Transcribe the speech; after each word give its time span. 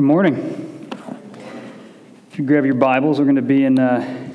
Good 0.00 0.06
morning. 0.06 0.88
If 2.32 2.38
you 2.38 2.46
grab 2.46 2.64
your 2.64 2.72
Bibles, 2.72 3.18
we're 3.18 3.26
going 3.26 3.36
to 3.36 3.42
be 3.42 3.66
in 3.66 3.78
uh, 3.78 4.32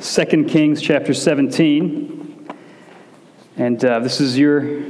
2 0.00 0.44
Kings 0.44 0.80
chapter 0.80 1.12
17. 1.12 2.48
And 3.56 3.84
uh, 3.84 3.98
this 3.98 4.20
is 4.20 4.38
your 4.38 4.84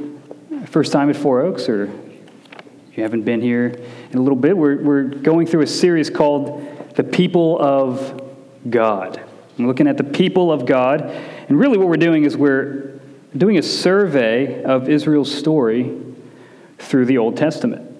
first 0.66 0.92
time 0.92 1.08
at 1.08 1.16
Four 1.16 1.40
Oaks, 1.40 1.66
or 1.66 1.84
if 1.84 2.98
you 2.98 3.02
haven't 3.02 3.22
been 3.22 3.40
here 3.40 3.68
in 4.10 4.18
a 4.18 4.20
little 4.20 4.36
bit. 4.36 4.54
We're, 4.54 4.82
we're 4.82 5.04
going 5.04 5.46
through 5.46 5.62
a 5.62 5.66
series 5.66 6.10
called 6.10 6.60
The 6.94 7.04
People 7.04 7.58
of 7.58 8.34
God. 8.68 9.18
I'm 9.58 9.66
looking 9.66 9.86
at 9.86 9.96
the 9.96 10.04
people 10.04 10.52
of 10.52 10.66
God. 10.66 11.00
And 11.48 11.58
really, 11.58 11.78
what 11.78 11.88
we're 11.88 11.96
doing 11.96 12.24
is 12.24 12.36
we're 12.36 13.00
doing 13.34 13.56
a 13.56 13.62
survey 13.62 14.62
of 14.62 14.90
Israel's 14.90 15.34
story 15.34 15.98
through 16.78 17.06
the 17.06 17.16
Old 17.16 17.38
Testament. 17.38 17.91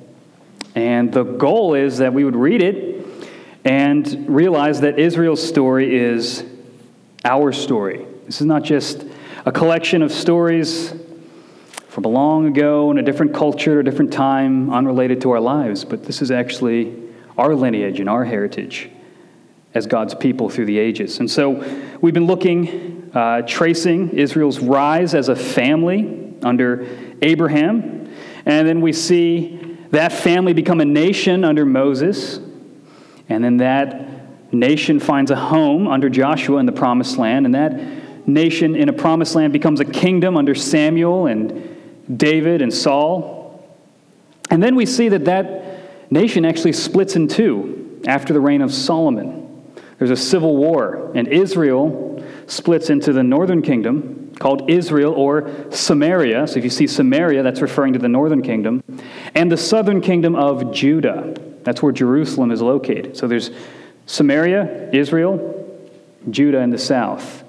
And 0.75 1.13
the 1.13 1.25
goal 1.25 1.75
is 1.75 1.99
that 1.99 2.15
we 2.15 2.25
would 2.25 2.37
read 2.37 2.63
it 2.63 3.07
and 3.65 4.29
realize 4.29 4.81
that 4.81 4.99
Israel's 4.99 5.47
story 5.47 5.95
is 5.95 6.45
our 7.25 7.53
story. 7.53 8.05
This 8.27 8.41
is 8.41 8.47
not 8.47 8.65
just 8.65 9.05
a 9.45 9.53
collection 9.53 10.03
of 10.03 10.13
stories 10.13 10.95
from 11.89 12.05
long 12.05 12.47
ago 12.47 12.91
in 12.91 12.99
a 12.99 13.03
different 13.03 13.35
culture, 13.35 13.81
a 13.81 13.85
different 13.85 14.13
time, 14.13 14.73
unrelated 14.73 15.21
to 15.21 15.31
our 15.31 15.41
lives, 15.41 15.85
but 15.85 16.05
this 16.05 16.23
is 16.23 16.31
actually 16.31 16.97
our 17.37 17.55
lineage 17.55 18.01
and 18.01 18.09
our 18.09 18.25
heritage 18.25 18.89
as 19.75 19.87
God's 19.87 20.15
people 20.15 20.49
through 20.49 20.67
the 20.67 20.79
ages. 20.79 21.19
And 21.19 21.31
so 21.31 21.51
we've 22.01 22.15
been 22.15 22.27
looking, 22.27 23.11
uh, 23.15 23.43
tracing 23.43 24.11
Israel's 24.11 24.59
rise 24.59 25.15
as 25.15 25.29
a 25.29 25.37
family 25.37 26.35
under 26.43 26.87
Abraham, 27.21 28.11
and 28.47 28.67
then 28.67 28.81
we 28.81 28.93
see 28.93 29.62
that 29.93 30.11
family 30.11 30.55
become 30.55 30.81
a 30.81 30.85
nation 30.85 31.45
under 31.45 31.65
Moses, 31.65 32.41
and 33.29 33.45
then 33.45 33.59
that 33.59 34.53
nation 34.53 34.99
finds 34.99 35.31
a 35.31 35.37
home 35.37 35.87
under 35.87 36.09
Joshua 36.09 36.59
in 36.59 36.67
the 36.67 36.73
promised 36.73 37.19
land, 37.19 37.47
and 37.47 37.55
that 37.55 38.27
nation 38.27 38.75
in 38.75 38.89
a 38.89 38.93
promised 38.93 39.35
land 39.35 39.53
becomes 39.53 39.81
a 39.81 39.85
kingdom 39.85 40.37
under 40.37 40.55
Samuel 40.55 41.27
and 41.27 41.79
David 42.19 42.63
and 42.63 42.73
Saul. 42.73 43.67
And 44.51 44.63
then 44.63 44.77
we 44.77 44.87
see 44.87 45.09
that 45.11 45.27
that 45.27 46.11
nation 46.11 46.45
actually 46.45 46.73
splits 46.73 47.15
in 47.15 47.29
two 47.29 48.01
after 48.07 48.33
the 48.33 48.41
reign 48.41 48.63
of 48.63 48.73
Solomon. 48.73 49.65
There's 49.99 50.11
a 50.11 50.17
civil 50.17 50.57
war, 50.57 51.13
and 51.15 51.29
Israel 51.29 52.25
splits 52.47 52.91
into 52.91 53.13
the 53.13 53.23
northern 53.23 53.63
kingdom 53.63 54.22
called 54.43 54.69
Israel 54.69 55.13
or 55.13 55.49
Samaria. 55.71 56.49
So 56.49 56.59
if 56.59 56.65
you 56.65 56.71
see 56.71 56.89
Samaria, 56.89 57.45
that's 57.45 57.63
referring 57.63 57.93
to 57.93 58.01
the 58.01 58.09
northern 58.09 58.43
kingdom, 58.43 58.83
and 59.37 59.51
the 59.51 59.57
southern 59.57 60.01
kingdom 60.01 60.35
of 60.35 60.73
Judah. 60.73 61.33
That's 61.63 61.81
where 61.81 61.93
Jerusalem 61.93 62.51
is 62.51 62.61
located. 62.61 63.17
So 63.17 63.29
there's 63.29 63.53
Samaria, 64.07 64.91
Israel, 64.93 65.81
Judah 66.29 66.59
in 66.59 66.71
the 66.71 66.79
south. 66.79 67.45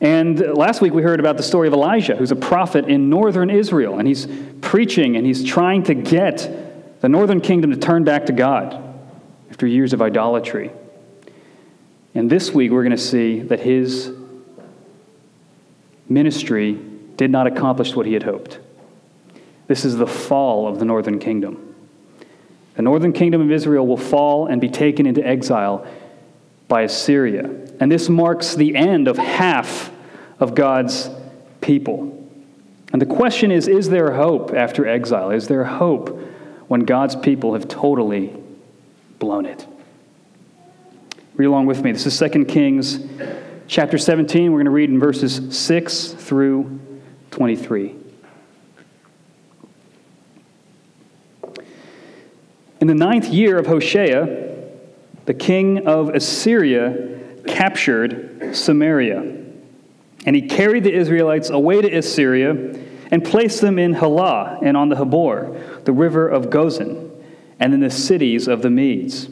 And 0.00 0.38
last 0.38 0.80
week 0.80 0.94
we 0.94 1.02
heard 1.02 1.18
about 1.18 1.36
the 1.36 1.42
story 1.42 1.66
of 1.66 1.74
Elijah, 1.74 2.14
who's 2.14 2.30
a 2.30 2.36
prophet 2.36 2.84
in 2.84 3.10
northern 3.10 3.50
Israel, 3.50 3.98
and 3.98 4.06
he's 4.06 4.28
preaching 4.60 5.16
and 5.16 5.26
he's 5.26 5.42
trying 5.42 5.82
to 5.84 5.94
get 5.94 7.00
the 7.00 7.08
northern 7.08 7.40
kingdom 7.40 7.72
to 7.72 7.76
turn 7.76 8.04
back 8.04 8.26
to 8.26 8.32
God 8.32 8.80
after 9.50 9.66
years 9.66 9.92
of 9.92 10.00
idolatry. 10.00 10.70
And 12.14 12.30
this 12.30 12.52
week 12.52 12.70
we're 12.70 12.84
going 12.84 12.96
to 12.96 13.02
see 13.02 13.40
that 13.40 13.58
his 13.58 14.12
ministry 16.08 16.78
did 17.16 17.30
not 17.30 17.46
accomplish 17.46 17.94
what 17.94 18.06
he 18.06 18.12
had 18.12 18.22
hoped. 18.22 18.58
This 19.66 19.84
is 19.84 19.96
the 19.96 20.06
fall 20.06 20.66
of 20.66 20.78
the 20.78 20.84
northern 20.84 21.18
kingdom. 21.18 21.74
The 22.76 22.82
northern 22.82 23.12
kingdom 23.12 23.40
of 23.40 23.50
Israel 23.50 23.86
will 23.86 23.96
fall 23.96 24.46
and 24.46 24.60
be 24.60 24.68
taken 24.68 25.04
into 25.04 25.24
exile 25.26 25.86
by 26.68 26.82
Assyria. 26.82 27.42
And 27.80 27.90
this 27.90 28.08
marks 28.08 28.54
the 28.54 28.76
end 28.76 29.08
of 29.08 29.18
half 29.18 29.90
of 30.38 30.54
God's 30.54 31.10
people. 31.60 32.14
And 32.92 33.02
the 33.02 33.06
question 33.06 33.50
is 33.50 33.68
is 33.68 33.88
there 33.88 34.12
hope 34.12 34.54
after 34.54 34.86
exile? 34.86 35.30
Is 35.30 35.48
there 35.48 35.64
hope 35.64 36.18
when 36.68 36.80
God's 36.80 37.16
people 37.16 37.54
have 37.54 37.68
totally 37.68 38.34
blown 39.18 39.44
it? 39.44 39.66
Read 41.34 41.46
along 41.46 41.66
with 41.66 41.82
me. 41.82 41.92
This 41.92 42.06
is 42.06 42.18
2 42.18 42.44
Kings 42.46 42.98
chapter 43.68 43.98
17. 43.98 44.50
We're 44.50 44.56
going 44.56 44.64
to 44.64 44.70
read 44.70 44.88
in 44.88 44.98
verses 44.98 45.56
6 45.56 46.12
through 46.12 46.80
23. 47.30 47.94
In 52.80 52.86
the 52.86 52.94
ninth 52.94 53.28
year 53.28 53.58
of 53.58 53.66
Hoshea, 53.66 54.72
the 55.26 55.34
king 55.34 55.86
of 55.86 56.08
Assyria 56.08 57.20
captured 57.46 58.56
Samaria. 58.56 59.36
And 60.24 60.34
he 60.34 60.42
carried 60.48 60.84
the 60.84 60.94
Israelites 60.94 61.50
away 61.50 61.82
to 61.82 61.94
Assyria 61.94 62.52
and 63.10 63.22
placed 63.22 63.60
them 63.60 63.78
in 63.78 63.92
Halah 63.92 64.60
and 64.62 64.78
on 64.78 64.88
the 64.88 64.96
Habor, 64.96 65.84
the 65.84 65.92
river 65.92 66.26
of 66.26 66.46
Gozan, 66.46 67.10
and 67.60 67.74
in 67.74 67.80
the 67.80 67.90
cities 67.90 68.48
of 68.48 68.62
the 68.62 68.70
Medes. 68.70 69.28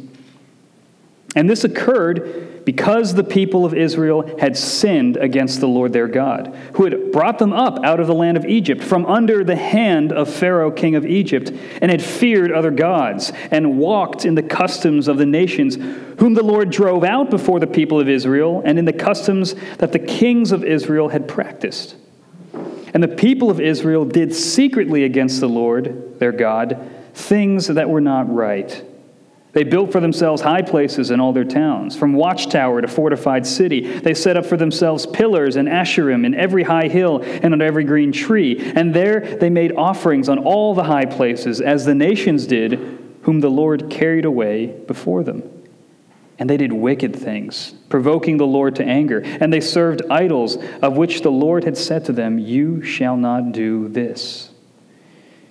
And 1.34 1.48
this 1.48 1.64
occurred 1.64 2.56
because 2.66 3.15
the 3.15 3.25
people 3.25 3.65
of 3.65 3.72
Israel 3.72 4.28
had 4.41 4.56
sinned 4.56 5.16
against 5.16 5.60
the 5.60 5.69
Lord 5.69 5.93
their 5.93 6.09
God, 6.09 6.53
who 6.75 6.82
had 6.82 7.12
brought 7.12 7.38
them 7.38 7.53
up 7.53 7.78
out 7.84 8.00
of 8.00 8.09
the 8.09 8.15
land 8.15 8.37
of 8.37 8.44
Egypt, 8.44 8.82
from 8.82 9.06
under 9.06 9.44
the 9.44 9.54
hand 9.54 10.12
of 10.12 10.28
Pharaoh, 10.28 10.72
king 10.72 10.97
of 10.97 11.06
Egypt, 11.06 11.53
and 11.81 11.93
had 11.93 12.03
feared 12.03 12.50
other 12.50 12.72
gods, 12.72 13.32
and 13.53 13.78
walked 13.78 14.25
in 14.25 14.34
the 14.34 14.43
customs 14.43 15.06
of 15.06 15.16
the 15.16 15.25
nations, 15.25 15.76
whom 16.19 16.34
the 16.34 16.43
Lord 16.43 16.71
drove 16.71 17.05
out 17.05 17.31
before 17.31 17.60
the 17.60 17.69
people 17.69 18.00
of 18.00 18.09
Israel, 18.09 18.62
and 18.65 18.81
in 18.81 18.84
the 18.84 18.93
customs 18.93 19.55
that 19.78 19.93
the 19.93 20.00
kings 20.00 20.50
of 20.50 20.65
Israel 20.65 21.10
had 21.10 21.28
practiced. 21.28 21.94
And 22.93 23.00
the 23.00 23.09
people 23.09 23.49
of 23.49 23.60
Israel 23.60 24.05
did 24.05 24.34
secretly 24.34 25.05
against 25.05 25.38
the 25.38 25.49
Lord 25.49 26.19
their 26.19 26.32
God 26.32 26.91
things 27.15 27.69
that 27.69 27.88
were 27.88 28.00
not 28.00 28.28
right 28.34 28.84
they 29.56 29.65
built 29.65 29.91
for 29.91 30.00
themselves 30.00 30.43
high 30.43 30.61
places 30.61 31.11
in 31.11 31.19
all 31.19 31.33
their 31.33 31.43
towns, 31.43 31.97
from 31.97 32.12
watchtower 32.12 32.83
to 32.83 32.89
fortified 32.89 33.47
city. 33.47 34.00
They 34.00 34.12
set 34.12 34.37
up 34.37 34.44
for 34.44 34.59
themselves 34.59 35.06
pillars 35.06 35.56
and 35.56 35.67
asherim 35.67 36.27
in 36.27 36.34
every 36.34 36.62
high 36.62 36.89
hill 36.89 37.22
and 37.22 37.55
on 37.55 37.62
every 37.62 37.84
green 37.84 38.12
tree. 38.12 38.59
And 38.59 38.93
there 38.93 39.21
they 39.21 39.49
made 39.49 39.72
offerings 39.72 40.28
on 40.28 40.41
all 40.41 40.75
the 40.75 40.84
high 40.84 41.06
places, 41.06 41.62
as 41.62 41.87
the 41.87 41.94
nations 41.94 42.47
did, 42.47 42.75
whom 43.22 43.41
the 43.41 43.49
Lord 43.49 43.89
carried 43.89 44.27
away 44.27 44.67
before 44.67 45.22
them. 45.22 45.43
And 46.38 46.50
they 46.50 46.59
did 46.59 46.75
wicked 46.75 47.17
things, 47.17 47.73
provoking 47.88 48.37
the 48.37 48.47
Lord 48.47 48.77
to 48.77 48.84
anger. 48.84 49.23
And 49.25 49.50
they 49.50 49.62
served 49.62 50.03
idols, 50.11 50.59
of 50.83 50.99
which 50.99 51.23
the 51.23 51.33
Lord 51.33 51.65
had 51.65 51.78
said 51.78 52.05
to 52.05 52.12
them, 52.12 52.38
You 52.38 52.83
shall 52.83 53.17
not 53.17 53.53
do 53.53 53.88
this. 53.88 54.45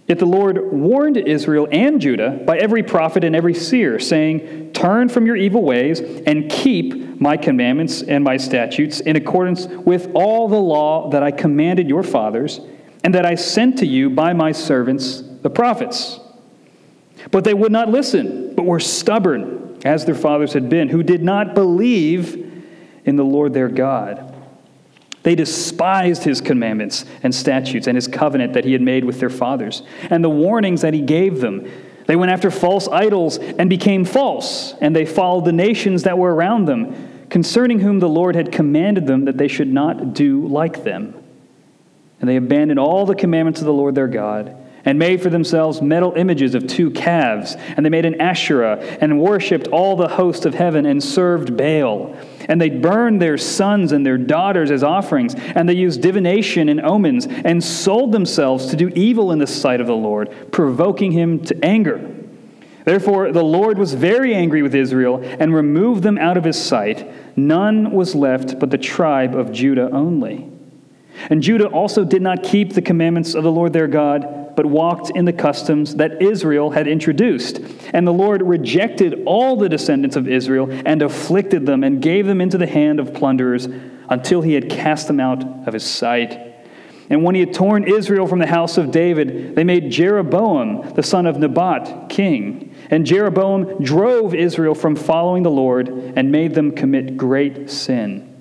Yet 0.08 0.20
the 0.20 0.26
Lord 0.26 0.72
warned 0.72 1.18
Israel 1.18 1.68
and 1.72 2.00
Judah 2.00 2.40
by 2.46 2.58
every 2.58 2.84
prophet 2.84 3.24
and 3.24 3.36
every 3.36 3.56
seer, 3.56 3.98
saying, 3.98 4.72
Turn 4.74 5.10
from 5.10 5.26
your 5.26 5.36
evil 5.36 5.64
ways 5.64 6.00
and 6.00 6.50
keep 6.50 7.20
my 7.20 7.38
commandments 7.38 8.04
and 8.04 8.24
my 8.24 8.38
statutes 8.38 9.00
in 9.00 9.16
accordance 9.16 9.66
with 9.66 10.12
all 10.14 10.48
the 10.48 10.60
law 10.60 11.10
that 11.10 11.24
I 11.24 11.32
commanded 11.32 11.90
your 11.90 12.04
fathers 12.04 12.62
and 13.04 13.16
that 13.16 13.26
I 13.26 13.36
sent 13.36 13.80
to 13.80 13.88
you 13.88 14.10
by 14.12 14.34
my 14.34 14.52
servants, 14.52 15.24
the 15.42 15.50
prophets. 15.50 16.20
But 17.32 17.44
they 17.44 17.54
would 17.54 17.72
not 17.72 17.90
listen, 17.90 18.54
but 18.54 18.66
were 18.66 18.80
stubborn, 18.80 19.80
as 19.86 20.06
their 20.06 20.16
fathers 20.16 20.54
had 20.54 20.70
been, 20.70 20.90
who 20.90 21.02
did 21.02 21.24
not 21.24 21.56
believe 21.56 22.64
in 23.06 23.16
the 23.16 23.24
Lord 23.24 23.54
their 23.54 23.70
God. 23.70 24.35
They 25.26 25.34
despised 25.34 26.24
his 26.24 26.40
commandments 26.40 27.04
and 27.24 27.34
statutes 27.34 27.88
and 27.88 27.98
his 27.98 28.08
covenant 28.08 28.54
that 28.54 28.64
he 28.64 28.74
had 28.74 28.82
made 28.82 29.04
with 29.04 29.20
their 29.20 29.32
fathers 29.32 29.82
and 30.12 30.24
the 30.24 30.30
warnings 30.30 30.82
that 30.82 30.94
he 30.94 31.02
gave 31.02 31.42
them. 31.42 31.68
They 32.06 32.16
went 32.16 32.32
after 32.32 32.52
false 32.52 32.88
idols 32.88 33.40
and 33.40 33.68
became 33.68 34.06
false, 34.06 34.76
and 34.82 34.96
they 34.96 35.08
followed 35.08 35.46
the 35.46 35.52
nations 35.52 36.04
that 36.04 36.20
were 36.20 36.36
around 36.36 36.66
them, 36.66 37.26
concerning 37.32 37.80
whom 37.80 38.00
the 38.00 38.08
Lord 38.08 38.36
had 38.36 38.52
commanded 38.52 39.08
them 39.08 39.26
that 39.26 39.36
they 39.36 39.48
should 39.48 39.74
not 39.74 40.14
do 40.14 40.46
like 40.46 40.84
them. 40.84 41.16
And 42.20 42.30
they 42.30 42.36
abandoned 42.36 42.80
all 42.80 43.08
the 43.08 43.16
commandments 43.16 43.62
of 43.62 43.66
the 43.66 43.74
Lord 43.74 43.96
their 43.96 44.08
God 44.08 44.56
and 44.86 45.00
made 45.00 45.24
for 45.24 45.32
themselves 45.32 45.82
metal 45.82 46.14
images 46.16 46.54
of 46.54 46.68
two 46.68 46.92
calves. 46.92 47.56
And 47.76 47.84
they 47.84 47.90
made 47.90 48.06
an 48.06 48.22
Asherah 48.22 48.78
and 49.02 49.20
worshipped 49.20 49.70
all 49.70 49.96
the 49.96 50.08
host 50.08 50.46
of 50.46 50.54
heaven 50.54 50.86
and 50.86 51.04
served 51.04 51.58
Baal. 51.58 52.16
And 52.48 52.60
they 52.60 52.70
burned 52.70 53.22
their 53.22 53.38
sons 53.38 53.92
and 53.92 54.06
their 54.06 54.18
daughters 54.18 54.72
as 54.72 54.84
offerings. 54.84 55.36
And 55.36 55.68
they 55.68 55.74
used 55.74 56.02
divination 56.02 56.70
and 56.70 56.82
omens 56.82 57.28
and 57.28 57.64
sold 57.64 58.12
themselves 58.12 58.68
to 58.68 58.76
do 58.76 58.90
evil 58.90 59.32
in 59.32 59.40
the 59.40 59.48
sight 59.48 59.82
of 59.82 59.88
the 59.88 59.96
Lord, 59.96 60.52
provoking 60.52 61.12
him 61.12 61.40
to 61.46 61.66
anger. 61.66 62.16
Therefore, 62.86 63.32
the 63.32 63.44
Lord 63.44 63.80
was 63.80 63.94
very 63.94 64.36
angry 64.36 64.62
with 64.62 64.76
Israel 64.76 65.20
and 65.40 65.54
removed 65.54 66.04
them 66.04 66.20
out 66.20 66.38
of 66.38 66.44
his 66.44 66.62
sight. 66.62 67.38
None 67.38 67.92
was 67.92 68.14
left 68.14 68.60
but 68.60 68.70
the 68.70 68.78
tribe 68.78 69.36
of 69.36 69.52
Judah 69.52 69.90
only. 69.92 70.50
And 71.30 71.42
Judah 71.42 71.68
also 71.68 72.06
did 72.06 72.22
not 72.22 72.44
keep 72.44 72.74
the 72.74 72.82
commandments 72.82 73.34
of 73.34 73.44
the 73.44 73.52
Lord 73.52 73.74
their 73.74 73.88
God 73.88 74.45
but 74.56 74.66
walked 74.66 75.12
in 75.12 75.26
the 75.26 75.34
customs 75.34 75.96
that 75.96 76.22
Israel 76.22 76.72
had 76.72 76.88
introduced. 76.88 77.60
And 77.94 78.08
the 78.08 78.14
Lord 78.14 78.42
rejected 78.42 79.24
all 79.26 79.58
the 79.58 79.70
descendants 79.70 80.16
of 80.16 80.28
Israel 80.28 80.68
and 80.86 81.02
afflicted 81.02 81.66
them 81.66 81.84
and 81.84 82.02
gave 82.02 82.26
them 82.26 82.42
into 82.42 82.58
the 82.58 82.68
hand 82.68 83.00
of 83.00 83.14
plunderers 83.14 83.68
until 84.10 84.42
he 84.42 84.54
had 84.54 84.70
cast 84.70 85.08
them 85.08 85.20
out 85.20 85.44
of 85.68 85.74
his 85.74 85.84
sight. 85.84 86.54
And 87.10 87.24
when 87.24 87.36
he 87.36 87.42
had 87.42 87.54
torn 87.54 87.84
Israel 87.84 88.26
from 88.26 88.40
the 88.40 88.48
house 88.48 88.78
of 88.78 88.92
David, 88.92 89.56
they 89.56 89.64
made 89.64 89.92
Jeroboam, 89.92 90.94
the 90.96 91.04
son 91.04 91.28
of 91.28 91.38
Nebat, 91.38 92.10
king. 92.10 92.74
And 92.90 93.06
Jeroboam 93.06 93.84
drove 93.84 94.34
Israel 94.34 94.74
from 94.74 94.96
following 94.96 95.44
the 95.44 95.52
Lord 95.52 95.90
and 95.90 96.32
made 96.32 96.56
them 96.56 96.72
commit 96.72 97.16
great 97.16 97.70
sin. 97.70 98.32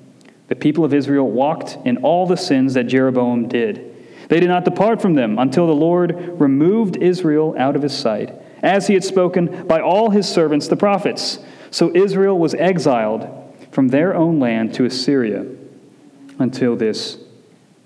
The 0.49 0.57
people 0.57 0.85
of 0.85 0.95
Israel 0.95 1.31
walked 1.31 1.79
in 1.85 1.99
all 1.99 2.27
the 2.27 2.37
sins 2.37 2.75
that 2.75 2.85
Jeroboam 2.85 3.49
did. 3.49 3.94
They 4.29 4.41
did 4.41 4.49
not 4.49 4.65
depart 4.65 5.03
from 5.03 5.15
them 5.15 5.39
until 5.39 5.67
the 5.67 5.75
Lord 5.75 6.41
removed 6.41 6.97
Israel 6.97 7.55
out 7.59 7.77
of 7.77 7.83
his 7.83 7.97
sight, 7.97 8.35
as 8.63 8.87
he 8.87 8.95
had 8.95 9.05
spoken 9.05 9.67
by 9.67 9.81
all 9.81 10.11
his 10.11 10.29
servants 10.29 10.69
the 10.69 10.77
prophets. 10.77 11.39
So 11.71 11.95
Israel 11.95 12.39
was 12.39 12.55
exiled 12.55 13.29
from 13.71 13.89
their 13.89 14.15
own 14.15 14.41
land 14.41 14.73
to 14.75 14.85
Assyria 14.85 15.45
until 16.39 16.77
this 16.77 17.19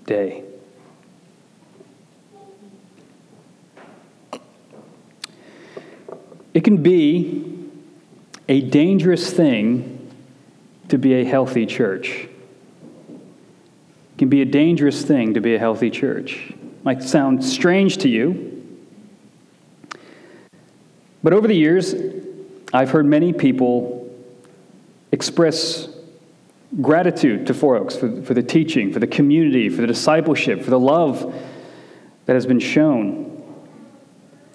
day. 0.05 0.43
It 6.53 6.63
can 6.63 6.77
be 6.77 7.69
a 8.47 8.61
dangerous 8.61 9.31
thing 9.31 10.11
to 10.87 10.97
be 10.97 11.13
a 11.15 11.25
healthy 11.25 11.65
church. 11.65 12.28
It 14.19 14.23
can 14.27 14.29
be 14.29 14.41
a 14.41 14.45
dangerous 14.45 15.01
thing 15.01 15.35
to 15.35 15.39
be 15.39 15.55
a 15.55 15.59
healthy 15.59 15.89
church. 15.89 16.51
Might 16.83 17.01
sound 17.01 17.41
strange 17.41 17.99
to 17.99 18.09
you. 18.09 18.67
But 21.23 21.31
over 21.31 21.47
the 21.47 21.55
years, 21.55 21.95
I've 22.73 22.91
heard 22.91 23.05
many 23.05 23.31
people 23.31 24.13
express 25.13 25.87
gratitude 26.81 27.47
to 27.47 27.53
Four 27.53 27.77
Oaks 27.77 27.95
for, 27.95 28.21
for 28.23 28.33
the 28.33 28.43
teaching, 28.43 28.91
for 28.91 28.99
the 28.99 29.07
community, 29.07 29.69
for 29.69 29.79
the 29.79 29.87
discipleship, 29.87 30.63
for 30.63 30.69
the 30.69 30.79
love 30.79 31.33
that 32.25 32.33
has 32.33 32.45
been 32.45 32.59
shown. 32.59 33.41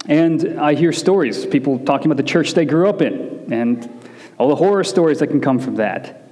And 0.04 0.60
I 0.60 0.74
hear 0.74 0.92
stories, 0.92 1.46
people 1.46 1.78
talking 1.78 2.08
about 2.08 2.18
the 2.18 2.30
church 2.30 2.52
they 2.52 2.66
grew 2.66 2.86
up 2.86 3.00
in, 3.00 3.50
and 3.50 3.88
all 4.36 4.48
the 4.50 4.56
horror 4.56 4.84
stories 4.84 5.20
that 5.20 5.28
can 5.28 5.40
come 5.40 5.58
from 5.58 5.76
that. 5.76 6.28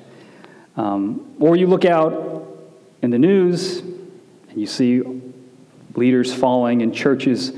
Um, 0.76 1.35
or 1.40 1.56
you 1.56 1.67
look 1.67 1.87
out 1.87 2.31
in 3.02 3.10
the 3.10 3.19
news 3.19 3.81
and 3.81 4.60
you 4.60 4.66
see 4.66 5.02
leaders 5.94 6.32
falling 6.32 6.82
and 6.82 6.94
churches, 6.94 7.52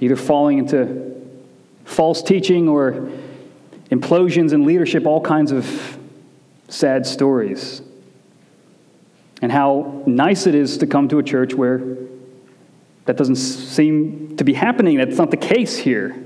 either 0.00 0.16
falling 0.16 0.58
into 0.58 1.12
false 1.84 2.22
teaching 2.22 2.68
or 2.68 3.10
implosions 3.90 4.52
in 4.52 4.64
leadership, 4.64 5.06
all 5.06 5.20
kinds 5.20 5.52
of 5.52 5.98
sad 6.68 7.06
stories. 7.06 7.82
And 9.42 9.52
how 9.52 10.02
nice 10.06 10.46
it 10.46 10.54
is 10.54 10.78
to 10.78 10.86
come 10.86 11.08
to 11.08 11.18
a 11.18 11.22
church 11.22 11.54
where 11.54 11.96
that 13.04 13.16
doesn't 13.16 13.36
seem 13.36 14.36
to 14.38 14.44
be 14.44 14.54
happening. 14.54 14.96
That's 14.96 15.18
not 15.18 15.30
the 15.30 15.36
case 15.36 15.76
here. 15.76 16.16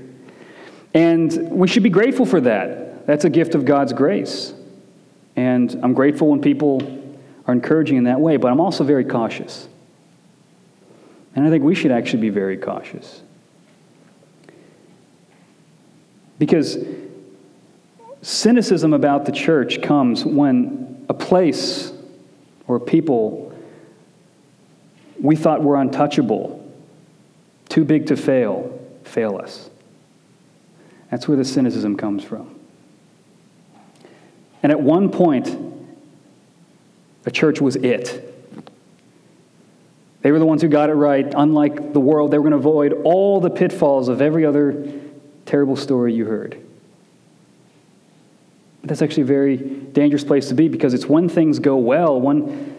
And 0.93 1.51
we 1.51 1.67
should 1.67 1.83
be 1.83 1.89
grateful 1.89 2.25
for 2.25 2.41
that. 2.41 3.05
That's 3.05 3.25
a 3.25 3.29
gift 3.29 3.55
of 3.55 3.65
God's 3.65 3.93
grace. 3.93 4.53
And 5.35 5.77
I'm 5.83 5.93
grateful 5.93 6.29
when 6.29 6.41
people 6.41 6.98
are 7.49 7.53
encouraging 7.53 7.97
in 7.97 8.03
that 8.03 8.21
way, 8.21 8.37
but 8.37 8.51
I'm 8.51 8.59
also 8.59 8.83
very 8.83 9.03
cautious. 9.03 9.67
And 11.35 11.47
I 11.47 11.49
think 11.49 11.63
we 11.63 11.73
should 11.73 11.89
actually 11.89 12.21
be 12.21 12.29
very 12.29 12.57
cautious. 12.57 13.23
Because 16.37 16.77
cynicism 18.21 18.93
about 18.93 19.25
the 19.25 19.31
church 19.31 19.81
comes 19.81 20.23
when 20.23 21.05
a 21.09 21.13
place 21.13 21.91
or 22.67 22.79
people 22.79 23.51
we 25.19 25.35
thought 25.35 25.63
were 25.63 25.75
untouchable 25.75 26.71
too 27.67 27.83
big 27.83 28.05
to 28.07 28.15
fail, 28.15 28.79
fail 29.03 29.37
us. 29.37 29.71
That's 31.09 31.27
where 31.27 31.35
the 31.35 31.45
cynicism 31.45 31.97
comes 31.97 32.23
from. 32.23 32.59
And 34.61 34.71
at 34.71 34.79
one 34.79 35.09
point, 35.09 35.78
the 37.29 37.33
church 37.33 37.61
was 37.61 37.75
it. 37.75 38.25
They 40.23 40.31
were 40.31 40.39
the 40.39 40.47
ones 40.47 40.63
who 40.63 40.67
got 40.67 40.89
it 40.89 40.93
right. 40.93 41.31
Unlike 41.37 41.93
the 41.93 41.99
world, 41.99 42.31
they 42.31 42.39
were 42.39 42.43
going 42.43 42.53
to 42.53 42.57
avoid 42.57 42.91
all 43.03 43.39
the 43.39 43.51
pitfalls 43.51 44.07
of 44.07 44.19
every 44.19 44.45
other 44.45 44.91
terrible 45.45 45.75
story 45.75 46.11
you 46.11 46.25
heard. 46.25 46.59
But 48.81 48.89
that's 48.89 49.03
actually 49.03 49.23
a 49.23 49.27
very 49.27 49.57
dangerous 49.57 50.23
place 50.23 50.47
to 50.47 50.55
be 50.55 50.69
because 50.69 50.95
it's 50.95 51.05
when 51.05 51.29
things 51.29 51.59
go 51.59 51.77
well, 51.77 52.19
when 52.19 52.75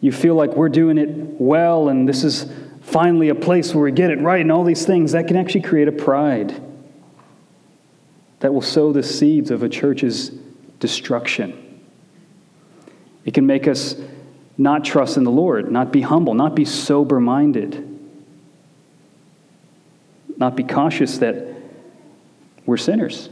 you 0.00 0.12
feel 0.12 0.34
like 0.34 0.56
we're 0.56 0.70
doing 0.70 0.96
it 0.96 1.10
well 1.38 1.90
and 1.90 2.08
this 2.08 2.24
is 2.24 2.50
finally 2.80 3.28
a 3.28 3.34
place 3.34 3.74
where 3.74 3.84
we 3.84 3.92
get 3.92 4.10
it 4.10 4.18
right 4.22 4.40
and 4.40 4.50
all 4.50 4.64
these 4.64 4.86
things, 4.86 5.12
that 5.12 5.28
can 5.28 5.36
actually 5.36 5.60
create 5.60 5.88
a 5.88 5.92
pride 5.92 6.58
that 8.38 8.54
will 8.54 8.62
sow 8.62 8.94
the 8.94 9.02
seeds 9.02 9.50
of 9.50 9.62
a 9.62 9.68
church's 9.68 10.30
destruction. 10.78 11.69
It 13.24 13.34
can 13.34 13.46
make 13.46 13.68
us 13.68 13.96
not 14.56 14.84
trust 14.84 15.16
in 15.16 15.24
the 15.24 15.30
Lord, 15.30 15.70
not 15.70 15.92
be 15.92 16.02
humble, 16.02 16.34
not 16.34 16.54
be 16.54 16.64
sober 16.64 17.20
minded, 17.20 17.86
not 20.36 20.56
be 20.56 20.62
cautious 20.62 21.18
that 21.18 21.46
we're 22.66 22.76
sinners, 22.76 23.28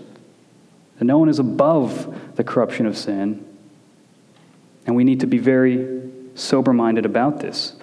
that 0.98 1.04
no 1.04 1.18
one 1.18 1.28
is 1.28 1.38
above 1.38 2.36
the 2.36 2.44
corruption 2.44 2.86
of 2.86 2.96
sin. 2.96 3.44
And 4.86 4.96
we 4.96 5.04
need 5.04 5.20
to 5.20 5.26
be 5.26 5.38
very 5.38 6.10
sober 6.34 6.72
minded 6.72 7.04
about 7.04 7.40
this. 7.40 7.74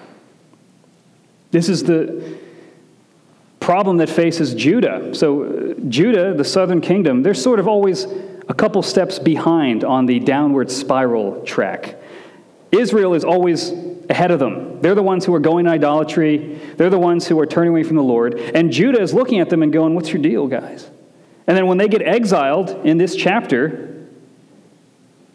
This 1.51 1.69
is 1.69 1.83
the 1.83 2.37
problem 3.59 3.97
that 3.97 4.09
faces 4.09 4.53
Judah. 4.53 5.13
So, 5.15 5.43
uh, 5.43 5.73
Judah, 5.87 6.33
the 6.33 6.43
southern 6.43 6.81
kingdom, 6.81 7.23
they're 7.23 7.33
sort 7.33 7.59
of 7.59 7.67
always 7.67 8.07
a 8.47 8.53
couple 8.53 8.81
steps 8.81 9.19
behind 9.19 9.83
on 9.83 10.05
the 10.05 10.19
downward 10.19 10.71
spiral 10.71 11.41
track. 11.43 11.95
Israel 12.71 13.13
is 13.13 13.23
always 13.23 13.71
ahead 14.09 14.31
of 14.31 14.39
them. 14.39 14.81
They're 14.81 14.95
the 14.95 15.03
ones 15.03 15.25
who 15.25 15.33
are 15.33 15.39
going 15.39 15.67
idolatry, 15.67 16.59
they're 16.77 16.89
the 16.89 16.99
ones 16.99 17.27
who 17.27 17.39
are 17.39 17.45
turning 17.45 17.69
away 17.69 17.83
from 17.83 17.95
the 17.95 18.03
Lord. 18.03 18.35
And 18.35 18.71
Judah 18.71 19.01
is 19.01 19.13
looking 19.13 19.39
at 19.39 19.49
them 19.49 19.63
and 19.63 19.71
going, 19.71 19.95
What's 19.95 20.11
your 20.11 20.21
deal, 20.21 20.47
guys? 20.47 20.89
And 21.47 21.55
then 21.55 21.67
when 21.67 21.77
they 21.77 21.87
get 21.87 22.01
exiled 22.01 22.69
in 22.85 22.97
this 22.97 23.15
chapter, 23.15 24.07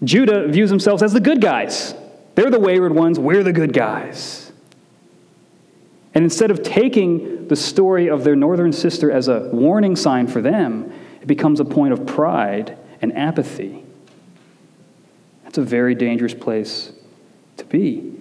Judah 0.03 0.49
views 0.49 0.71
themselves 0.71 1.03
as 1.03 1.13
the 1.13 1.21
good 1.21 1.41
guys. 1.41 1.95
They're 2.35 2.51
the 2.51 2.61
wayward 2.61 2.95
ones, 2.95 3.19
we're 3.19 3.43
the 3.43 3.53
good 3.53 3.73
guys. 3.73 4.53
And 6.15 6.25
instead 6.25 6.51
of 6.51 6.63
taking 6.63 7.47
the 7.49 7.57
story 7.57 8.09
of 8.09 8.25
their 8.25 8.35
northern 8.35 8.73
sister 8.73 9.13
as 9.13 9.29
a 9.29 9.49
warning 9.53 9.95
sign 9.95 10.27
for 10.27 10.41
them, 10.41 10.93
it 11.21 11.27
becomes 11.27 11.61
a 11.61 11.65
point 11.65 11.93
of 11.93 12.07
pride 12.07 12.77
and 13.01 13.17
apathy. 13.17 13.85
That's 15.45 15.59
a 15.59 15.63
very 15.63 15.95
dangerous 15.95 16.35
place 16.35 16.93
to 17.57 17.65
be. 17.65 18.13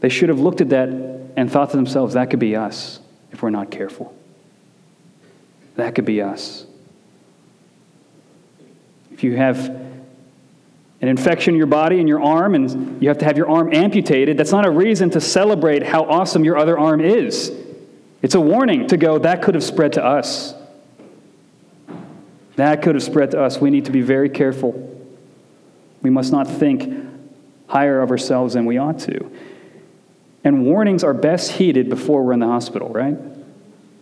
They 0.00 0.08
should 0.08 0.28
have 0.28 0.40
looked 0.40 0.60
at 0.60 0.70
that 0.70 0.88
and 0.88 1.50
thought 1.50 1.70
to 1.70 1.76
themselves, 1.76 2.14
that 2.14 2.30
could 2.30 2.40
be 2.40 2.56
us 2.56 3.00
if 3.32 3.42
we're 3.42 3.50
not 3.50 3.70
careful. 3.70 4.14
That 5.76 5.94
could 5.94 6.04
be 6.04 6.20
us. 6.22 6.66
If 9.12 9.22
you 9.22 9.36
have 9.36 9.68
an 11.00 11.08
infection 11.08 11.54
in 11.54 11.58
your 11.58 11.68
body 11.68 12.00
and 12.00 12.08
your 12.08 12.22
arm 12.22 12.54
and 12.56 13.00
you 13.00 13.08
have 13.08 13.18
to 13.18 13.24
have 13.24 13.36
your 13.36 13.48
arm 13.48 13.72
amputated, 13.72 14.36
that's 14.36 14.50
not 14.50 14.66
a 14.66 14.70
reason 14.70 15.10
to 15.10 15.20
celebrate 15.20 15.84
how 15.84 16.04
awesome 16.04 16.44
your 16.44 16.56
other 16.56 16.76
arm 16.78 17.00
is. 17.00 17.52
It's 18.20 18.34
a 18.34 18.40
warning 18.40 18.88
to 18.88 18.96
go, 18.96 19.18
that 19.18 19.42
could 19.42 19.54
have 19.54 19.62
spread 19.62 19.92
to 19.92 20.04
us. 20.04 20.54
That 22.58 22.82
could 22.82 22.96
have 22.96 23.04
spread 23.04 23.30
to 23.30 23.40
us. 23.40 23.60
We 23.60 23.70
need 23.70 23.84
to 23.84 23.92
be 23.92 24.00
very 24.00 24.28
careful. 24.28 24.72
We 26.02 26.10
must 26.10 26.32
not 26.32 26.48
think 26.48 26.92
higher 27.68 28.00
of 28.00 28.10
ourselves 28.10 28.54
than 28.54 28.66
we 28.66 28.78
ought 28.78 28.98
to. 29.00 29.30
And 30.42 30.64
warnings 30.64 31.04
are 31.04 31.14
best 31.14 31.52
heeded 31.52 31.88
before 31.88 32.24
we're 32.24 32.32
in 32.32 32.40
the 32.40 32.48
hospital, 32.48 32.88
right? 32.88 33.16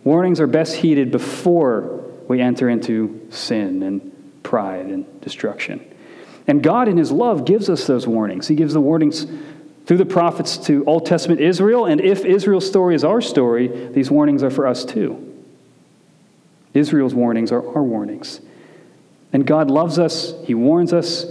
Warnings 0.03 0.39
are 0.39 0.47
best 0.47 0.77
heeded 0.77 1.11
before 1.11 2.03
we 2.27 2.41
enter 2.41 2.67
into 2.67 3.27
sin 3.29 3.83
and 3.83 4.41
pride 4.41 4.87
and 4.87 5.21
destruction. 5.21 5.87
And 6.47 6.63
God, 6.63 6.87
in 6.87 6.97
His 6.97 7.11
love, 7.11 7.45
gives 7.45 7.69
us 7.69 7.85
those 7.85 8.07
warnings. 8.07 8.47
He 8.47 8.55
gives 8.55 8.73
the 8.73 8.81
warnings 8.81 9.27
through 9.85 9.97
the 9.97 10.05
prophets 10.05 10.57
to 10.65 10.83
Old 10.85 11.05
Testament 11.05 11.41
Israel, 11.41 11.85
and 11.85 12.01
if 12.01 12.25
Israel's 12.25 12.67
story 12.67 12.95
is 12.95 13.03
our 13.03 13.21
story, 13.21 13.67
these 13.91 14.09
warnings 14.09 14.41
are 14.41 14.49
for 14.49 14.65
us 14.65 14.83
too. 14.83 15.26
Israel's 16.77 17.13
warnings 17.13 17.51
are 17.51 17.65
our 17.75 17.83
warnings. 17.83 18.41
And 19.33 19.45
God 19.45 19.69
loves 19.69 19.99
us, 19.99 20.33
He 20.45 20.53
warns 20.53 20.93
us, 20.93 21.25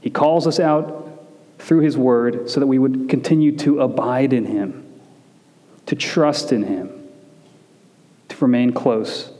He 0.00 0.10
calls 0.10 0.46
us 0.46 0.58
out 0.58 1.26
through 1.58 1.80
His 1.80 1.96
word 1.98 2.48
so 2.48 2.60
that 2.60 2.66
we 2.66 2.78
would 2.78 3.08
continue 3.08 3.56
to 3.58 3.80
abide 3.80 4.32
in 4.32 4.46
Him, 4.46 4.86
to 5.86 5.94
trust 5.94 6.52
in 6.52 6.62
Him, 6.62 6.90
to 8.28 8.36
remain 8.36 8.72
close 8.72 9.32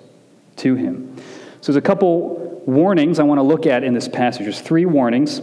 to 0.58 0.74
him. 0.74 1.16
So 1.60 1.72
there's 1.72 1.76
a 1.76 1.80
couple 1.80 2.62
warnings 2.66 3.18
I 3.18 3.22
want 3.22 3.38
to 3.38 3.42
look 3.42 3.66
at 3.66 3.82
in 3.82 3.94
this 3.94 4.08
passage. 4.08 4.42
There's 4.44 4.60
three 4.60 4.84
warnings, 4.84 5.40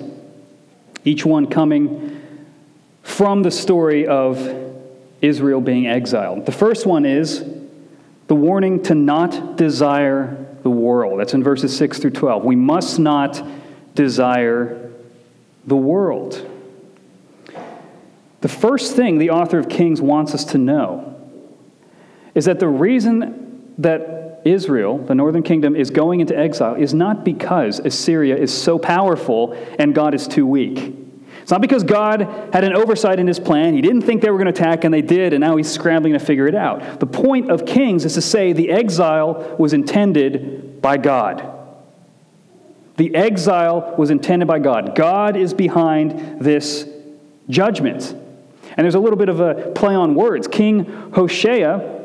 each 1.04 1.26
one 1.26 1.48
coming 1.48 2.22
from 3.02 3.44
the 3.44 3.52
story 3.52 4.08
of 4.08 4.74
Israel 5.22 5.62
being 5.62 5.88
exiled. 5.88 6.46
The 6.46 6.52
first 6.52 6.86
one 6.86 7.06
is 7.06 7.44
the 8.36 8.42
warning 8.42 8.84
to 8.84 8.94
not 8.94 9.56
desire 9.56 10.46
the 10.62 10.70
world. 10.70 11.22
That's 11.22 11.34
in 11.34 11.42
verses 11.42 11.76
6 11.78 12.00
through 12.00 12.12
12. 12.12 12.44
We 12.44 12.58
must 12.58 13.00
not 13.00 13.42
desire 13.94 14.92
the 15.66 15.78
world. 15.78 16.46
The 18.42 18.50
first 18.50 18.94
thing 18.94 19.20
the 19.20 19.30
author 19.30 19.58
of 19.58 19.70
Kings 19.70 20.02
wants 20.02 20.34
us 20.34 20.44
to 20.46 20.58
know 20.58 21.16
is 22.36 22.44
that 22.44 22.60
the 22.60 22.68
reason 22.68 23.74
that 23.78 24.42
Israel, 24.44 24.98
the 24.98 25.16
northern 25.16 25.42
kingdom, 25.42 25.74
is 25.74 25.90
going 25.90 26.20
into 26.20 26.38
exile 26.38 26.76
is 26.76 26.94
not 26.94 27.24
because 27.24 27.80
Assyria 27.80 28.36
is 28.36 28.54
so 28.54 28.78
powerful 28.78 29.54
and 29.80 29.96
God 29.96 30.14
is 30.14 30.28
too 30.28 30.46
weak. 30.46 30.94
It's 31.46 31.52
not 31.52 31.62
because 31.62 31.84
God 31.84 32.22
had 32.52 32.64
an 32.64 32.74
oversight 32.74 33.20
in 33.20 33.28
his 33.28 33.40
plan. 33.40 33.76
He 33.76 33.82
didn't 33.82 34.02
think 34.02 34.24
they 34.24 34.32
were 34.32 34.40
going 34.40 34.52
to 34.52 34.60
attack, 34.60 34.84
and 34.84 34.92
they 34.92 35.04
did, 35.04 35.32
and 35.32 35.42
now 35.42 35.58
he's 35.58 35.70
scrambling 35.70 36.14
to 36.14 36.20
figure 36.20 36.48
it 36.48 36.56
out. 36.56 37.00
The 37.00 37.06
point 37.06 37.52
of 37.52 37.68
Kings 37.68 38.04
is 38.04 38.16
to 38.16 38.22
say 38.22 38.52
the 38.52 38.72
exile 38.72 39.56
was 39.60 39.72
intended 39.72 40.82
by 40.82 40.98
God. 40.98 41.52
The 42.98 43.14
exile 43.14 43.94
was 43.98 44.10
intended 44.10 44.48
by 44.48 44.60
God. 44.60 44.96
God 44.96 45.38
is 45.38 45.54
behind 45.54 46.42
this 46.42 46.90
judgment. 47.48 48.12
And 48.76 48.84
there's 48.84 48.96
a 48.96 49.00
little 49.00 49.18
bit 49.18 49.30
of 49.30 49.40
a 49.40 49.72
play 49.76 49.94
on 49.94 50.16
words. 50.16 50.48
King 50.48 51.12
Hoshea 51.14 51.96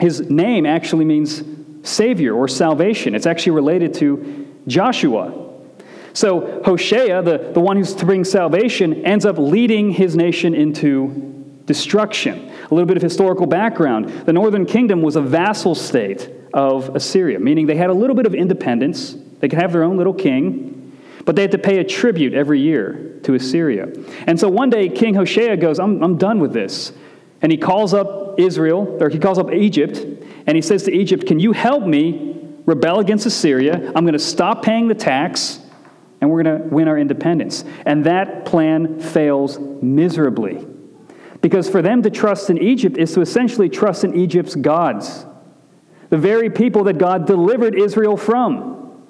his 0.00 0.30
name 0.30 0.64
actually 0.64 1.04
means 1.04 1.42
Savior 1.82 2.34
or 2.34 2.48
salvation. 2.48 3.14
It's 3.14 3.26
actually 3.26 3.52
related 3.52 3.94
to 3.94 4.46
Joshua. 4.66 5.47
So 6.18 6.60
Hoshea, 6.64 7.22
the, 7.22 7.52
the 7.54 7.60
one 7.60 7.76
who's 7.76 7.94
to 7.94 8.04
bring 8.04 8.24
salvation, 8.24 9.06
ends 9.06 9.24
up 9.24 9.38
leading 9.38 9.92
his 9.92 10.16
nation 10.16 10.52
into 10.52 11.54
destruction. 11.64 12.50
A 12.68 12.74
little 12.74 12.86
bit 12.86 12.96
of 12.96 13.04
historical 13.04 13.46
background. 13.46 14.08
The 14.26 14.32
northern 14.32 14.66
kingdom 14.66 15.00
was 15.00 15.14
a 15.14 15.20
vassal 15.20 15.76
state 15.76 16.28
of 16.52 16.96
Assyria, 16.96 17.38
meaning 17.38 17.66
they 17.66 17.76
had 17.76 17.88
a 17.88 17.94
little 17.94 18.16
bit 18.16 18.26
of 18.26 18.34
independence. 18.34 19.14
They 19.38 19.48
could 19.48 19.60
have 19.60 19.72
their 19.72 19.84
own 19.84 19.96
little 19.96 20.12
king, 20.12 20.98
but 21.24 21.36
they 21.36 21.42
had 21.42 21.52
to 21.52 21.58
pay 21.58 21.78
a 21.78 21.84
tribute 21.84 22.34
every 22.34 22.58
year 22.58 23.20
to 23.22 23.34
Assyria. 23.34 23.86
And 24.26 24.40
so 24.40 24.48
one 24.48 24.70
day, 24.70 24.88
King 24.88 25.14
Hoshea 25.14 25.56
goes, 25.56 25.78
I'm, 25.78 26.02
I'm 26.02 26.18
done 26.18 26.40
with 26.40 26.52
this. 26.52 26.92
And 27.42 27.52
he 27.52 27.58
calls 27.58 27.94
up 27.94 28.40
Israel, 28.40 28.98
or 29.00 29.08
he 29.08 29.20
calls 29.20 29.38
up 29.38 29.52
Egypt, 29.52 29.98
and 30.48 30.56
he 30.56 30.62
says 30.62 30.82
to 30.82 30.92
Egypt, 30.92 31.28
Can 31.28 31.38
you 31.38 31.52
help 31.52 31.84
me 31.84 32.44
rebel 32.66 32.98
against 32.98 33.24
Assyria? 33.24 33.92
I'm 33.94 34.02
going 34.02 34.14
to 34.14 34.18
stop 34.18 34.64
paying 34.64 34.88
the 34.88 34.96
tax, 34.96 35.60
and 36.20 36.30
we're 36.30 36.42
going 36.42 36.62
to 36.62 36.68
win 36.68 36.88
our 36.88 36.98
independence. 36.98 37.64
And 37.86 38.04
that 38.04 38.44
plan 38.44 39.00
fails 39.00 39.58
miserably. 39.58 40.66
Because 41.40 41.68
for 41.68 41.82
them 41.82 42.02
to 42.02 42.10
trust 42.10 42.50
in 42.50 42.58
Egypt 42.58 42.98
is 42.98 43.12
to 43.14 43.20
essentially 43.20 43.68
trust 43.68 44.04
in 44.04 44.14
Egypt's 44.16 44.56
gods, 44.56 45.24
the 46.10 46.18
very 46.18 46.50
people 46.50 46.84
that 46.84 46.98
God 46.98 47.26
delivered 47.26 47.78
Israel 47.78 48.16
from. 48.16 49.04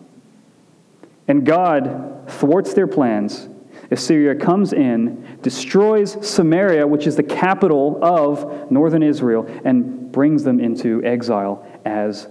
And 1.27 1.47
God 1.47 2.25
thwarts 2.29 2.75
their 2.75 2.87
plans 2.87 3.49
Assyria 3.91 4.35
comes 4.35 4.73
in, 4.73 5.39
destroys 5.41 6.27
Samaria, 6.27 6.87
which 6.87 7.07
is 7.07 7.17
the 7.17 7.23
capital 7.23 7.99
of 8.03 8.71
northern 8.71 9.03
Israel, 9.03 9.47
and 9.65 10.13
brings 10.13 10.45
them 10.45 10.61
into 10.61 11.03
exile 11.05 11.67
as 11.85 12.29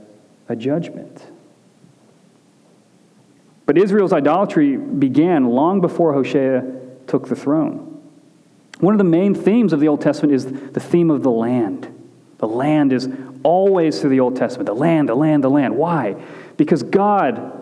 a 0.50 0.56
judgment. 0.56 1.27
But 3.68 3.78
Israel's 3.78 4.14
idolatry 4.14 4.78
began 4.78 5.46
long 5.46 5.82
before 5.82 6.14
Hoshea 6.14 6.64
took 7.06 7.28
the 7.28 7.36
throne. 7.36 8.02
One 8.80 8.94
of 8.94 8.98
the 8.98 9.04
main 9.04 9.36
themes 9.36 9.74
of 9.74 9.82
the 9.82 9.90
Old 9.90 10.02
Testament 10.02 10.34
is 10.34 10.46
the 10.46 10.80
theme 10.80 11.12
of 11.12 11.22
the 11.22 11.30
land. 11.30 11.94
The 12.38 12.48
land 12.48 12.94
is 12.94 13.10
always 13.44 14.00
through 14.00 14.12
the 14.12 14.22
Old 14.22 14.38
Testament. 14.38 14.68
The 14.68 14.74
land, 14.74 15.10
the 15.10 15.16
land, 15.16 15.44
the 15.44 15.50
land. 15.50 15.76
Why? 15.76 16.16
Because 16.56 16.82
God 16.82 17.54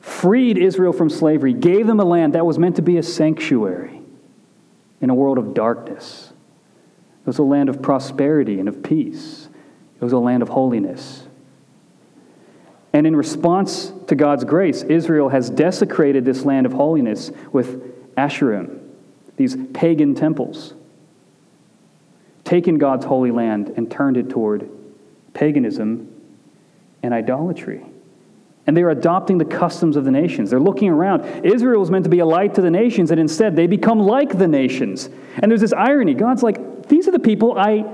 freed 0.00 0.56
Israel 0.56 0.94
from 0.94 1.10
slavery, 1.10 1.52
gave 1.52 1.86
them 1.86 2.00
a 2.00 2.04
land 2.04 2.34
that 2.34 2.46
was 2.46 2.58
meant 2.58 2.76
to 2.76 2.82
be 2.82 2.96
a 2.96 3.02
sanctuary 3.02 4.00
in 5.02 5.10
a 5.10 5.14
world 5.14 5.36
of 5.36 5.52
darkness. 5.52 6.32
It 7.20 7.26
was 7.26 7.38
a 7.38 7.42
land 7.42 7.68
of 7.68 7.82
prosperity 7.82 8.58
and 8.60 8.68
of 8.68 8.82
peace, 8.82 9.48
it 10.00 10.02
was 10.02 10.14
a 10.14 10.18
land 10.18 10.42
of 10.42 10.48
holiness. 10.48 11.27
And 12.92 13.06
in 13.06 13.14
response 13.14 13.92
to 14.06 14.14
God's 14.14 14.44
grace, 14.44 14.82
Israel 14.82 15.28
has 15.28 15.50
desecrated 15.50 16.24
this 16.24 16.44
land 16.44 16.66
of 16.66 16.72
holiness 16.72 17.30
with 17.52 18.14
Asherim, 18.16 18.80
these 19.36 19.56
pagan 19.74 20.14
temples, 20.14 20.74
taken 22.44 22.78
God's 22.78 23.04
holy 23.04 23.30
land 23.30 23.74
and 23.76 23.90
turned 23.90 24.16
it 24.16 24.30
toward 24.30 24.68
paganism 25.34 26.12
and 27.02 27.12
idolatry 27.12 27.84
and 28.68 28.76
they're 28.76 28.90
adopting 28.90 29.38
the 29.38 29.46
customs 29.46 29.96
of 29.96 30.04
the 30.04 30.10
nations. 30.10 30.50
They're 30.50 30.60
looking 30.60 30.90
around. 30.90 31.24
Israel 31.42 31.80
was 31.80 31.90
meant 31.90 32.04
to 32.04 32.10
be 32.10 32.18
a 32.18 32.26
light 32.26 32.54
to 32.56 32.60
the 32.60 32.70
nations, 32.70 33.10
and 33.10 33.18
instead 33.18 33.56
they 33.56 33.66
become 33.66 33.98
like 33.98 34.36
the 34.36 34.46
nations. 34.46 35.08
And 35.38 35.50
there's 35.50 35.62
this 35.62 35.72
irony. 35.72 36.12
God's 36.12 36.42
like, 36.42 36.86
these 36.86 37.08
are 37.08 37.10
the 37.10 37.18
people 37.18 37.58
I 37.58 37.86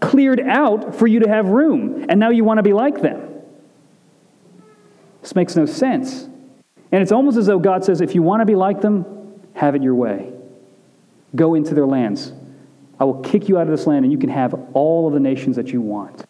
cleared 0.00 0.40
out 0.40 0.94
for 0.94 1.06
you 1.06 1.20
to 1.20 1.28
have 1.28 1.48
room, 1.48 2.06
and 2.08 2.18
now 2.18 2.30
you 2.30 2.44
want 2.44 2.56
to 2.56 2.62
be 2.62 2.72
like 2.72 3.02
them. 3.02 3.28
This 5.22 5.34
makes 5.34 5.56
no 5.56 5.64
sense. 5.64 6.24
And 6.92 7.00
it's 7.00 7.12
almost 7.12 7.38
as 7.38 7.46
though 7.46 7.58
God 7.58 7.84
says, 7.84 8.00
if 8.00 8.14
you 8.14 8.22
want 8.22 8.42
to 8.42 8.46
be 8.46 8.54
like 8.54 8.82
them, 8.82 9.40
have 9.54 9.74
it 9.74 9.82
your 9.82 9.94
way. 9.94 10.32
Go 11.34 11.54
into 11.54 11.74
their 11.74 11.86
lands. 11.86 12.32
I 13.00 13.04
will 13.04 13.20
kick 13.20 13.48
you 13.48 13.56
out 13.58 13.62
of 13.62 13.70
this 13.70 13.86
land, 13.86 14.04
and 14.04 14.12
you 14.12 14.18
can 14.18 14.28
have 14.28 14.54
all 14.74 15.06
of 15.08 15.14
the 15.14 15.20
nations 15.20 15.56
that 15.56 15.72
you 15.72 15.80
want. 15.80 16.26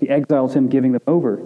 The 0.00 0.10
exile 0.10 0.46
is 0.46 0.54
him 0.54 0.68
giving 0.68 0.92
them 0.92 1.02
over 1.06 1.42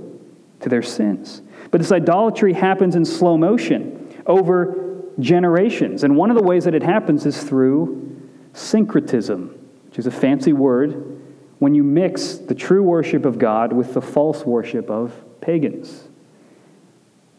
to 0.61 0.69
their 0.69 0.83
sins. 0.83 1.43
But 1.71 1.81
this 1.81 1.93
idolatry 1.93 2.52
happens 2.52 2.97
in 2.97 3.05
slow 3.05 3.37
motion 3.37 4.14
over 4.26 5.02
generations. 5.19 6.05
And 6.05 6.17
one 6.17 6.31
of 6.31 6.37
the 6.37 6.43
ways 6.43 6.64
that 6.64 6.75
it 6.75 6.83
happens 6.83 7.26
is 7.26 7.43
through 7.43 8.31
syncretism, 8.55 9.59
which 9.87 9.99
is 9.99 10.07
a 10.07 10.11
fancy 10.11 10.52
word 10.52 11.21
when 11.59 11.75
you 11.75 11.83
mix 11.85 12.35
the 12.35 12.55
true 12.55 12.83
worship 12.83 13.25
of 13.25 13.38
God 13.38 13.73
with 13.73 13.95
the 13.95 14.00
false 14.00 14.45
worship 14.45 14.91
of 14.91 15.14
pagans. 15.41 16.09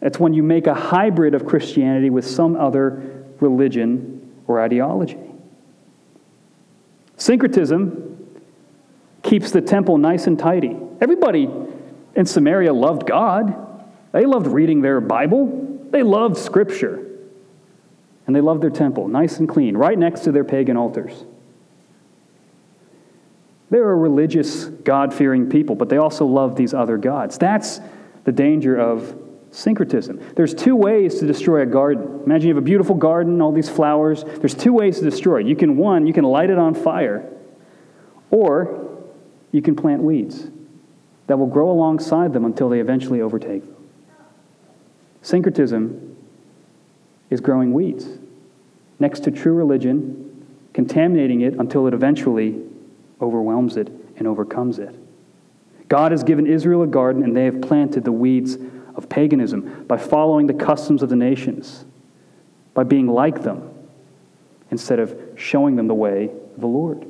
It's 0.04 0.20
when 0.20 0.34
you 0.34 0.42
make 0.42 0.66
a 0.66 0.74
hybrid 0.74 1.34
of 1.34 1.46
Christianity 1.46 2.10
with 2.10 2.26
some 2.26 2.56
other 2.56 3.24
religion 3.40 4.34
or 4.46 4.60
ideology. 4.60 5.18
Syncretism 7.16 8.36
keeps 9.22 9.50
the 9.50 9.62
temple 9.62 9.96
nice 9.96 10.26
and 10.26 10.38
tidy. 10.38 10.76
Everybody 11.00 11.48
in 12.14 12.26
Samaria 12.26 12.74
loved 12.74 13.06
God. 13.06 13.56
They 14.12 14.26
loved 14.26 14.46
reading 14.46 14.82
their 14.82 15.00
Bible. 15.00 15.86
They 15.90 16.02
loved 16.02 16.36
Scripture. 16.36 17.00
And 18.26 18.36
they 18.36 18.42
loved 18.42 18.62
their 18.62 18.70
temple, 18.70 19.08
nice 19.08 19.38
and 19.38 19.48
clean, 19.48 19.74
right 19.74 19.98
next 19.98 20.20
to 20.20 20.32
their 20.32 20.44
pagan 20.44 20.76
altars. 20.76 21.24
They're 23.70 23.90
a 23.90 23.96
religious, 23.96 24.66
God 24.66 25.14
fearing 25.14 25.48
people, 25.48 25.76
but 25.76 25.88
they 25.88 25.96
also 25.96 26.26
love 26.26 26.56
these 26.56 26.74
other 26.74 26.98
gods. 26.98 27.38
That's 27.38 27.80
the 28.24 28.32
danger 28.32 28.76
of 28.76 29.23
syncretism. 29.54 30.20
There's 30.34 30.52
two 30.52 30.74
ways 30.74 31.20
to 31.20 31.26
destroy 31.26 31.62
a 31.62 31.66
garden. 31.66 32.22
Imagine 32.26 32.48
you 32.48 32.54
have 32.54 32.62
a 32.62 32.66
beautiful 32.66 32.96
garden, 32.96 33.40
all 33.40 33.52
these 33.52 33.68
flowers. 33.68 34.24
There's 34.24 34.54
two 34.54 34.72
ways 34.72 34.98
to 34.98 35.04
destroy 35.04 35.40
it. 35.40 35.46
You 35.46 35.54
can, 35.54 35.76
one, 35.76 36.06
you 36.06 36.12
can 36.12 36.24
light 36.24 36.50
it 36.50 36.58
on 36.58 36.74
fire, 36.74 37.30
or 38.30 39.00
you 39.52 39.62
can 39.62 39.76
plant 39.76 40.02
weeds 40.02 40.48
that 41.28 41.38
will 41.38 41.46
grow 41.46 41.70
alongside 41.70 42.32
them 42.32 42.44
until 42.44 42.68
they 42.68 42.80
eventually 42.80 43.20
overtake. 43.20 43.62
Syncretism 45.22 46.16
is 47.30 47.40
growing 47.40 47.72
weeds 47.72 48.08
next 48.98 49.20
to 49.20 49.30
true 49.30 49.54
religion, 49.54 50.46
contaminating 50.72 51.42
it 51.42 51.54
until 51.54 51.86
it 51.86 51.94
eventually 51.94 52.60
overwhelms 53.20 53.76
it 53.76 53.88
and 54.16 54.26
overcomes 54.26 54.78
it. 54.78 54.94
God 55.88 56.10
has 56.12 56.24
given 56.24 56.46
Israel 56.46 56.82
a 56.82 56.86
garden, 56.86 57.22
and 57.22 57.36
they 57.36 57.44
have 57.44 57.60
planted 57.60 58.04
the 58.04 58.12
weeds 58.12 58.58
of 58.96 59.08
paganism 59.08 59.84
by 59.86 59.96
following 59.96 60.46
the 60.46 60.54
customs 60.54 61.02
of 61.02 61.08
the 61.08 61.16
nations, 61.16 61.84
by 62.74 62.84
being 62.84 63.06
like 63.06 63.42
them, 63.42 63.70
instead 64.70 64.98
of 64.98 65.18
showing 65.36 65.76
them 65.76 65.88
the 65.88 65.94
way 65.94 66.30
of 66.54 66.60
the 66.60 66.66
Lord. 66.66 67.00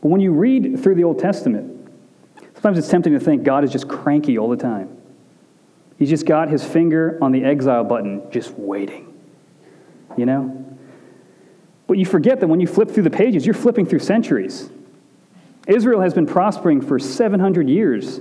But 0.00 0.08
when 0.08 0.20
you 0.20 0.32
read 0.32 0.82
through 0.82 0.94
the 0.94 1.04
Old 1.04 1.18
Testament, 1.18 1.76
Sometimes 2.56 2.78
it's 2.78 2.88
tempting 2.88 3.12
to 3.12 3.20
think 3.20 3.44
God 3.44 3.64
is 3.64 3.70
just 3.70 3.86
cranky 3.86 4.38
all 4.38 4.48
the 4.48 4.56
time. 4.56 4.88
He's 5.98 6.08
just 6.08 6.26
got 6.26 6.48
his 6.48 6.64
finger 6.64 7.18
on 7.22 7.30
the 7.30 7.44
exile 7.44 7.84
button, 7.84 8.28
just 8.30 8.50
waiting. 8.54 9.14
You 10.16 10.26
know? 10.26 10.76
But 11.86 11.98
you 11.98 12.06
forget 12.06 12.40
that 12.40 12.48
when 12.48 12.58
you 12.58 12.66
flip 12.66 12.90
through 12.90 13.04
the 13.04 13.10
pages, 13.10 13.46
you're 13.46 13.54
flipping 13.54 13.86
through 13.86 14.00
centuries. 14.00 14.68
Israel 15.68 16.00
has 16.00 16.14
been 16.14 16.26
prospering 16.26 16.80
for 16.80 16.98
700 16.98 17.68
years 17.68 18.18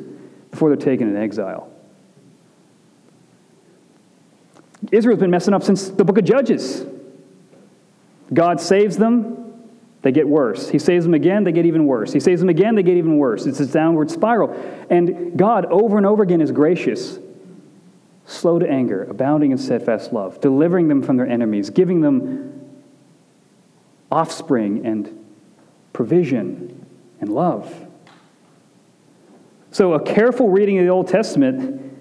before 0.51 0.69
they're 0.69 0.77
taken 0.77 1.07
in 1.07 1.15
exile. 1.15 1.71
Israel's 4.95 5.19
been 5.19 5.31
messing 5.31 5.53
up 5.53 5.63
since 5.63 5.89
the 5.89 6.03
book 6.03 6.17
of 6.17 6.23
Judges. 6.23 6.85
God 8.33 8.59
saves 8.59 8.97
them, 8.97 9.45
they 10.01 10.11
get 10.11 10.27
worse. 10.27 10.69
He 10.69 10.77
saves 10.77 11.05
them 11.05 11.13
again, 11.13 11.43
they 11.43 11.51
get 11.51 11.65
even 11.65 11.85
worse. 11.85 12.13
He 12.13 12.19
saves 12.19 12.39
them 12.39 12.49
again, 12.49 12.75
they 12.75 12.83
get 12.83 12.97
even 12.97 13.17
worse. 13.17 13.45
It's 13.45 13.59
a 13.59 13.65
downward 13.65 14.11
spiral. 14.11 14.51
And 14.89 15.37
God, 15.37 15.65
over 15.65 15.97
and 15.97 16.05
over 16.05 16.21
again, 16.21 16.41
is 16.41 16.51
gracious, 16.51 17.17
slow 18.25 18.59
to 18.59 18.69
anger, 18.69 19.03
abounding 19.05 19.51
in 19.51 19.57
steadfast 19.57 20.13
love, 20.13 20.39
delivering 20.41 20.87
them 20.87 21.01
from 21.01 21.17
their 21.17 21.27
enemies, 21.27 21.69
giving 21.69 22.01
them 22.01 22.69
offspring 24.11 24.85
and 24.85 25.25
provision 25.91 26.85
and 27.19 27.29
love. 27.29 27.73
So, 29.71 29.93
a 29.93 29.99
careful 29.99 30.49
reading 30.49 30.77
of 30.77 30.85
the 30.85 30.91
Old 30.91 31.07
Testament 31.07 31.94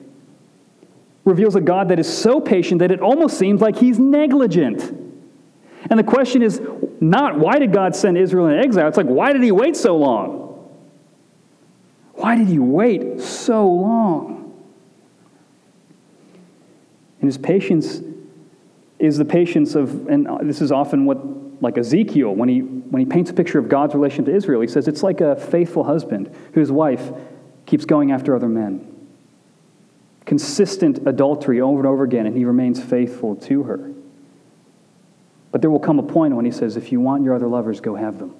reveals 1.25 1.57
a 1.57 1.61
God 1.61 1.89
that 1.89 1.99
is 1.99 2.13
so 2.13 2.41
patient 2.41 2.81
that 2.81 2.91
it 2.91 3.01
almost 3.01 3.39
seems 3.39 3.61
like 3.61 3.77
he's 3.77 3.99
negligent. 3.99 4.83
And 5.91 5.99
the 5.99 6.05
question 6.05 6.43
is 6.43 6.61
not 7.01 7.39
why 7.39 7.59
did 7.59 7.73
God 7.73 7.95
send 7.97 8.17
Israel 8.19 8.47
in 8.49 8.59
exile? 8.59 8.89
It's 8.89 8.97
like, 8.97 9.07
why 9.07 9.33
did 9.33 9.43
he 9.43 9.53
wait 9.53 9.77
so 9.77 9.97
long? 9.97 10.43
Why 12.15 12.37
did 12.37 12.49
he 12.49 12.59
wait 12.59 13.21
so 13.21 13.67
long? 13.67 14.53
And 17.21 17.29
his 17.29 17.39
patience 17.39 18.01
is 18.99 19.19
the 19.19 19.25
patience 19.25 19.75
of, 19.75 20.07
and 20.09 20.29
this 20.43 20.61
is 20.61 20.71
often 20.71 21.07
what, 21.07 21.19
like 21.63 21.77
Ezekiel, 21.77 22.35
when 22.35 22.49
he, 22.49 22.61
when 22.61 23.01
he 23.01 23.07
paints 23.07 23.31
a 23.31 23.35
picture 23.35 23.59
of 23.59 23.69
God's 23.69 23.95
relation 23.95 24.25
to 24.27 24.35
Israel, 24.35 24.61
he 24.61 24.69
says 24.69 24.89
it's 24.89 25.03
like 25.03 25.21
a 25.21 25.37
faithful 25.37 25.85
husband 25.85 26.35
whose 26.53 26.71
wife 26.71 27.11
keeps 27.67 27.85
going 27.85 28.13
after 28.13 28.37
other 28.37 28.49
men 28.49 28.94
consistent 30.27 31.07
adultery 31.07 31.61
over 31.61 31.79
and 31.79 31.87
over 31.87 32.05
again, 32.05 32.27
and 32.27 32.37
he 32.37 32.45
remains 32.45 32.83
faithful 32.83 33.37
to 33.37 33.65
her. 33.65 33.93
But 35.53 35.61
there 35.61 35.71
will 35.71 35.81
come 35.81 35.99
a 35.99 36.03
point 36.03 36.35
when 36.35 36.45
he 36.45 36.51
says, 36.51 36.77
If 36.77 36.91
you 36.91 37.01
want 37.01 37.23
your 37.23 37.35
other 37.35 37.47
lovers, 37.47 37.81
go 37.81 37.95
have 37.95 38.19
them. 38.19 38.35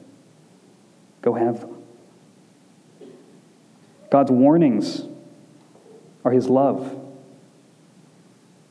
Go 1.23 1.35
have 1.35 1.61
them. 1.61 1.83
God's 4.11 4.31
warnings 4.31 5.03
are 6.25 6.33
his 6.33 6.49
love. 6.49 7.01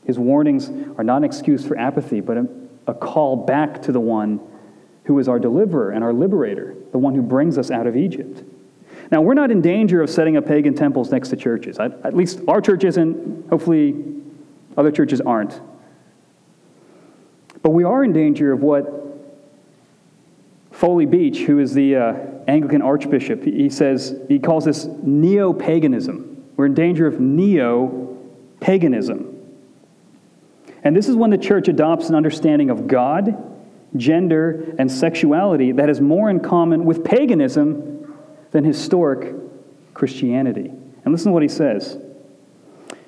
His 0.04 0.18
warnings 0.18 0.68
are 0.98 1.04
not 1.04 1.18
an 1.18 1.24
excuse 1.24 1.66
for 1.66 1.78
apathy, 1.78 2.20
but 2.20 2.36
a, 2.36 2.48
a 2.86 2.94
call 2.94 3.36
back 3.36 3.82
to 3.82 3.92
the 3.92 4.00
one 4.00 4.40
who 5.04 5.18
is 5.18 5.28
our 5.28 5.38
deliverer 5.38 5.90
and 5.90 6.04
our 6.04 6.12
liberator, 6.12 6.74
the 6.92 6.98
one 6.98 7.14
who 7.14 7.22
brings 7.22 7.58
us 7.58 7.70
out 7.70 7.86
of 7.86 7.96
Egypt. 7.96 8.42
Now, 9.14 9.20
we're 9.20 9.34
not 9.34 9.52
in 9.52 9.60
danger 9.60 10.02
of 10.02 10.10
setting 10.10 10.36
up 10.36 10.44
pagan 10.44 10.74
temples 10.74 11.12
next 11.12 11.28
to 11.28 11.36
churches. 11.36 11.78
At 11.78 12.16
least 12.16 12.40
our 12.48 12.60
church 12.60 12.82
isn't. 12.82 13.48
Hopefully, 13.48 13.94
other 14.76 14.90
churches 14.90 15.20
aren't. 15.20 15.60
But 17.62 17.70
we 17.70 17.84
are 17.84 18.02
in 18.02 18.12
danger 18.12 18.50
of 18.50 18.62
what 18.62 18.92
Foley 20.72 21.06
Beach, 21.06 21.38
who 21.42 21.60
is 21.60 21.74
the 21.74 21.94
uh, 21.94 22.14
Anglican 22.48 22.82
archbishop, 22.82 23.44
he 23.44 23.70
says, 23.70 24.16
he 24.26 24.40
calls 24.40 24.64
this 24.64 24.86
neo 25.04 25.52
paganism. 25.52 26.44
We're 26.56 26.66
in 26.66 26.74
danger 26.74 27.06
of 27.06 27.20
neo 27.20 28.18
paganism. 28.58 29.30
And 30.82 30.96
this 30.96 31.08
is 31.08 31.14
when 31.14 31.30
the 31.30 31.38
church 31.38 31.68
adopts 31.68 32.08
an 32.08 32.16
understanding 32.16 32.68
of 32.68 32.88
God, 32.88 33.40
gender, 33.96 34.74
and 34.76 34.90
sexuality 34.90 35.70
that 35.70 35.86
has 35.86 36.00
more 36.00 36.30
in 36.30 36.40
common 36.40 36.84
with 36.84 37.04
paganism 37.04 37.93
than 38.54 38.64
historic 38.64 39.34
Christianity. 39.94 40.68
And 41.04 41.12
listen 41.12 41.26
to 41.26 41.32
what 41.32 41.42
he 41.42 41.48
says. 41.48 41.98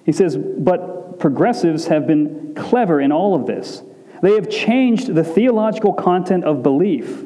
He 0.05 0.11
says, 0.11 0.37
But 0.37 1.21
progressives 1.21 1.87
have 1.87 2.07
been 2.07 2.53
clever 2.57 3.01
in 3.01 3.13
all 3.13 3.35
of 3.35 3.47
this. 3.47 3.83
They 4.23 4.35
have 4.35 4.51
changed 4.51 5.15
the 5.15 5.23
theological 5.23 5.93
content 5.93 6.45
of 6.45 6.65
belief 6.65 7.23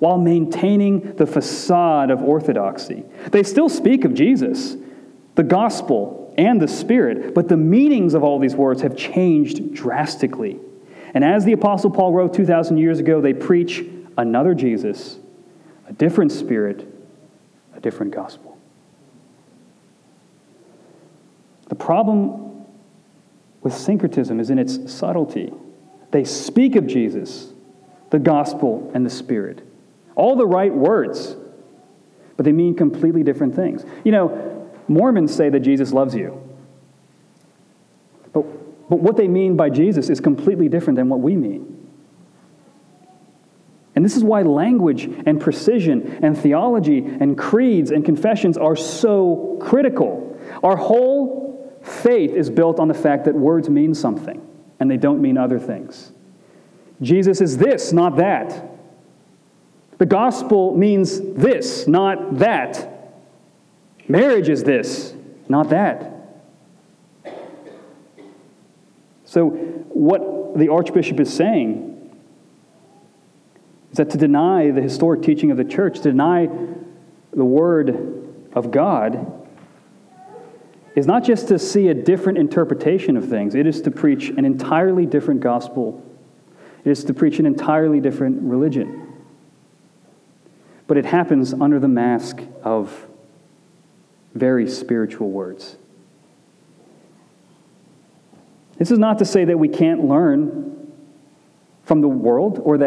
while 0.00 0.18
maintaining 0.18 1.14
the 1.14 1.26
facade 1.26 2.10
of 2.10 2.20
orthodoxy. 2.20 3.04
They 3.30 3.44
still 3.44 3.68
speak 3.68 4.04
of 4.04 4.12
Jesus, 4.12 4.76
the 5.36 5.44
gospel, 5.44 6.34
and 6.36 6.60
the 6.60 6.66
Spirit, 6.66 7.32
but 7.32 7.48
the 7.48 7.56
meanings 7.56 8.14
of 8.14 8.24
all 8.24 8.40
these 8.40 8.56
words 8.56 8.82
have 8.82 8.96
changed 8.96 9.72
drastically. 9.72 10.58
And 11.14 11.22
as 11.22 11.44
the 11.44 11.52
Apostle 11.52 11.90
Paul 11.90 12.12
wrote 12.12 12.34
2,000 12.34 12.76
years 12.78 12.98
ago, 12.98 13.20
they 13.20 13.34
preach 13.34 13.84
another 14.18 14.52
Jesus, 14.52 15.20
a 15.86 15.92
different 15.92 16.32
Spirit, 16.32 16.91
different 17.82 18.14
gospel. 18.14 18.58
The 21.68 21.74
problem 21.74 22.66
with 23.62 23.74
syncretism 23.74 24.40
is 24.40 24.50
in 24.50 24.58
its 24.58 24.92
subtlety. 24.92 25.52
They 26.10 26.24
speak 26.24 26.76
of 26.76 26.86
Jesus, 26.86 27.52
the 28.10 28.18
gospel, 28.18 28.90
and 28.94 29.06
the 29.06 29.10
Spirit. 29.10 29.66
All 30.14 30.36
the 30.36 30.46
right 30.46 30.74
words, 30.74 31.36
but 32.36 32.44
they 32.44 32.52
mean 32.52 32.74
completely 32.74 33.22
different 33.22 33.54
things. 33.54 33.84
You 34.04 34.12
know, 34.12 34.70
Mormons 34.88 35.34
say 35.34 35.48
that 35.48 35.60
Jesus 35.60 35.92
loves 35.92 36.14
you. 36.14 36.38
But, 38.32 38.42
but 38.90 38.98
what 39.00 39.16
they 39.16 39.28
mean 39.28 39.56
by 39.56 39.70
Jesus 39.70 40.10
is 40.10 40.20
completely 40.20 40.68
different 40.68 40.96
than 40.96 41.08
what 41.08 41.20
we 41.20 41.36
mean. 41.36 41.71
And 44.02 44.04
this 44.10 44.16
is 44.16 44.24
why 44.24 44.42
language 44.42 45.04
and 45.04 45.40
precision 45.40 46.18
and 46.24 46.36
theology 46.36 46.98
and 46.98 47.38
creeds 47.38 47.92
and 47.92 48.04
confessions 48.04 48.58
are 48.58 48.74
so 48.74 49.56
critical. 49.60 50.36
Our 50.64 50.76
whole 50.76 51.80
faith 51.84 52.32
is 52.32 52.50
built 52.50 52.80
on 52.80 52.88
the 52.88 52.94
fact 52.94 53.26
that 53.26 53.36
words 53.36 53.70
mean 53.70 53.94
something 53.94 54.44
and 54.80 54.90
they 54.90 54.96
don't 54.96 55.22
mean 55.22 55.38
other 55.38 55.60
things. 55.60 56.10
Jesus 57.00 57.40
is 57.40 57.58
this, 57.58 57.92
not 57.92 58.16
that. 58.16 58.70
The 59.98 60.06
gospel 60.06 60.76
means 60.76 61.20
this, 61.20 61.86
not 61.86 62.40
that. 62.40 63.14
Marriage 64.08 64.48
is 64.48 64.64
this, 64.64 65.14
not 65.48 65.68
that. 65.68 66.12
So, 69.26 69.50
what 69.50 70.58
the 70.58 70.70
Archbishop 70.70 71.20
is 71.20 71.32
saying 71.32 71.91
is 73.92 73.98
that 73.98 74.10
to 74.10 74.18
deny 74.18 74.70
the 74.70 74.80
historic 74.80 75.22
teaching 75.22 75.50
of 75.50 75.58
the 75.58 75.64
church, 75.64 75.98
to 75.98 76.10
deny 76.10 76.48
the 77.32 77.44
Word 77.44 77.90
of 78.54 78.70
God, 78.70 79.38
is 80.96 81.06
not 81.06 81.24
just 81.24 81.48
to 81.48 81.58
see 81.58 81.88
a 81.88 81.94
different 81.94 82.38
interpretation 82.38 83.16
of 83.16 83.28
things, 83.28 83.54
it 83.54 83.66
is 83.66 83.82
to 83.82 83.90
preach 83.90 84.30
an 84.30 84.44
entirely 84.44 85.06
different 85.06 85.40
gospel. 85.40 86.02
It 86.84 86.90
is 86.90 87.04
to 87.04 87.14
preach 87.14 87.38
an 87.38 87.46
entirely 87.46 88.00
different 88.00 88.42
religion. 88.42 89.12
But 90.86 90.96
it 90.96 91.04
happens 91.04 91.54
under 91.54 91.78
the 91.78 91.88
mask 91.88 92.42
of 92.62 93.06
very 94.34 94.68
spiritual 94.68 95.30
words. 95.30 95.76
This 98.78 98.90
is 98.90 98.98
not 98.98 99.18
to 99.18 99.24
say 99.24 99.44
that 99.44 99.58
we 99.58 99.68
can't 99.68 100.04
learn 100.04 100.92
from 101.84 102.00
the 102.00 102.08
world 102.08 102.60
or 102.62 102.78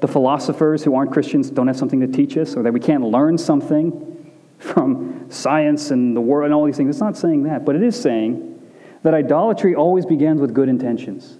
the 0.00 0.08
philosophers 0.08 0.84
who 0.84 0.94
aren't 0.94 1.12
Christians 1.12 1.50
don't 1.50 1.66
have 1.66 1.76
something 1.76 2.00
to 2.00 2.06
teach 2.06 2.36
us, 2.36 2.54
or 2.54 2.62
that 2.62 2.72
we 2.72 2.80
can't 2.80 3.04
learn 3.04 3.38
something 3.38 4.32
from 4.58 5.30
science 5.30 5.90
and 5.90 6.16
the 6.16 6.20
world 6.20 6.46
and 6.46 6.54
all 6.54 6.64
these 6.64 6.76
things. 6.76 6.90
It's 6.90 7.00
not 7.00 7.16
saying 7.16 7.44
that, 7.44 7.64
but 7.64 7.76
it 7.76 7.82
is 7.82 8.00
saying 8.00 8.52
that 9.02 9.14
idolatry 9.14 9.74
always 9.74 10.06
begins 10.06 10.40
with 10.40 10.54
good 10.54 10.68
intentions. 10.68 11.38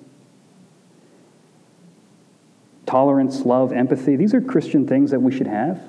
Tolerance, 2.85 3.41
love, 3.41 3.73
empathy, 3.73 4.17
these 4.17 4.33
are 4.33 4.41
Christian 4.41 4.87
things 4.87 5.11
that 5.11 5.21
we 5.21 5.33
should 5.33 5.49
have. 5.49 5.83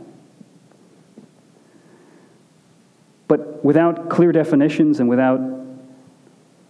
But 3.28 3.64
without 3.64 4.10
clear 4.10 4.32
definitions 4.32 5.00
and 5.00 5.08
without 5.08 5.40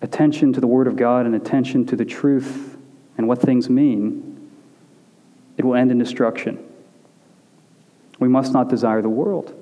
attention 0.01 0.53
to 0.53 0.59
the 0.59 0.67
Word 0.67 0.87
of 0.87 0.95
God 0.95 1.25
and 1.25 1.35
attention 1.35 1.85
to 1.87 1.95
the 1.95 2.05
truth 2.05 2.77
and 3.17 3.27
what 3.27 3.41
things 3.41 3.69
mean, 3.69 4.36
it 5.57 5.65
will 5.65 5.75
end 5.75 5.91
in 5.91 5.97
destruction. 5.97 6.63
We 8.19 8.27
must 8.27 8.53
not 8.53 8.69
desire 8.69 9.01
the 9.01 9.09
world. 9.09 9.53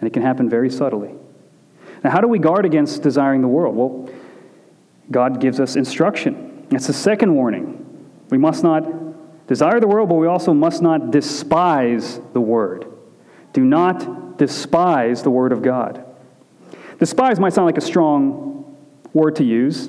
And 0.00 0.06
it 0.06 0.12
can 0.12 0.22
happen 0.22 0.48
very 0.48 0.70
subtly. 0.70 1.14
Now, 2.04 2.10
how 2.10 2.20
do 2.20 2.28
we 2.28 2.38
guard 2.38 2.64
against 2.64 3.02
desiring 3.02 3.42
the 3.42 3.48
world? 3.48 3.76
Well, 3.76 4.08
God 5.10 5.40
gives 5.40 5.60
us 5.60 5.76
instruction. 5.76 6.66
It's 6.70 6.86
the 6.86 6.92
second 6.92 7.34
warning. 7.34 7.84
We 8.30 8.38
must 8.38 8.62
not 8.62 8.84
desire 9.46 9.80
the 9.80 9.88
world, 9.88 10.08
but 10.08 10.16
we 10.16 10.26
also 10.26 10.52
must 10.52 10.82
not 10.82 11.10
despise 11.10 12.20
the 12.32 12.40
word. 12.40 12.86
Do 13.52 13.64
not 13.64 14.38
despise 14.38 15.22
the 15.22 15.30
word 15.30 15.52
of 15.52 15.62
God. 15.62 16.04
Despise 16.98 17.40
might 17.40 17.52
sound 17.52 17.66
like 17.66 17.78
a 17.78 17.82
strong 17.82 18.76
word 19.12 19.36
to 19.36 19.44
use, 19.44 19.88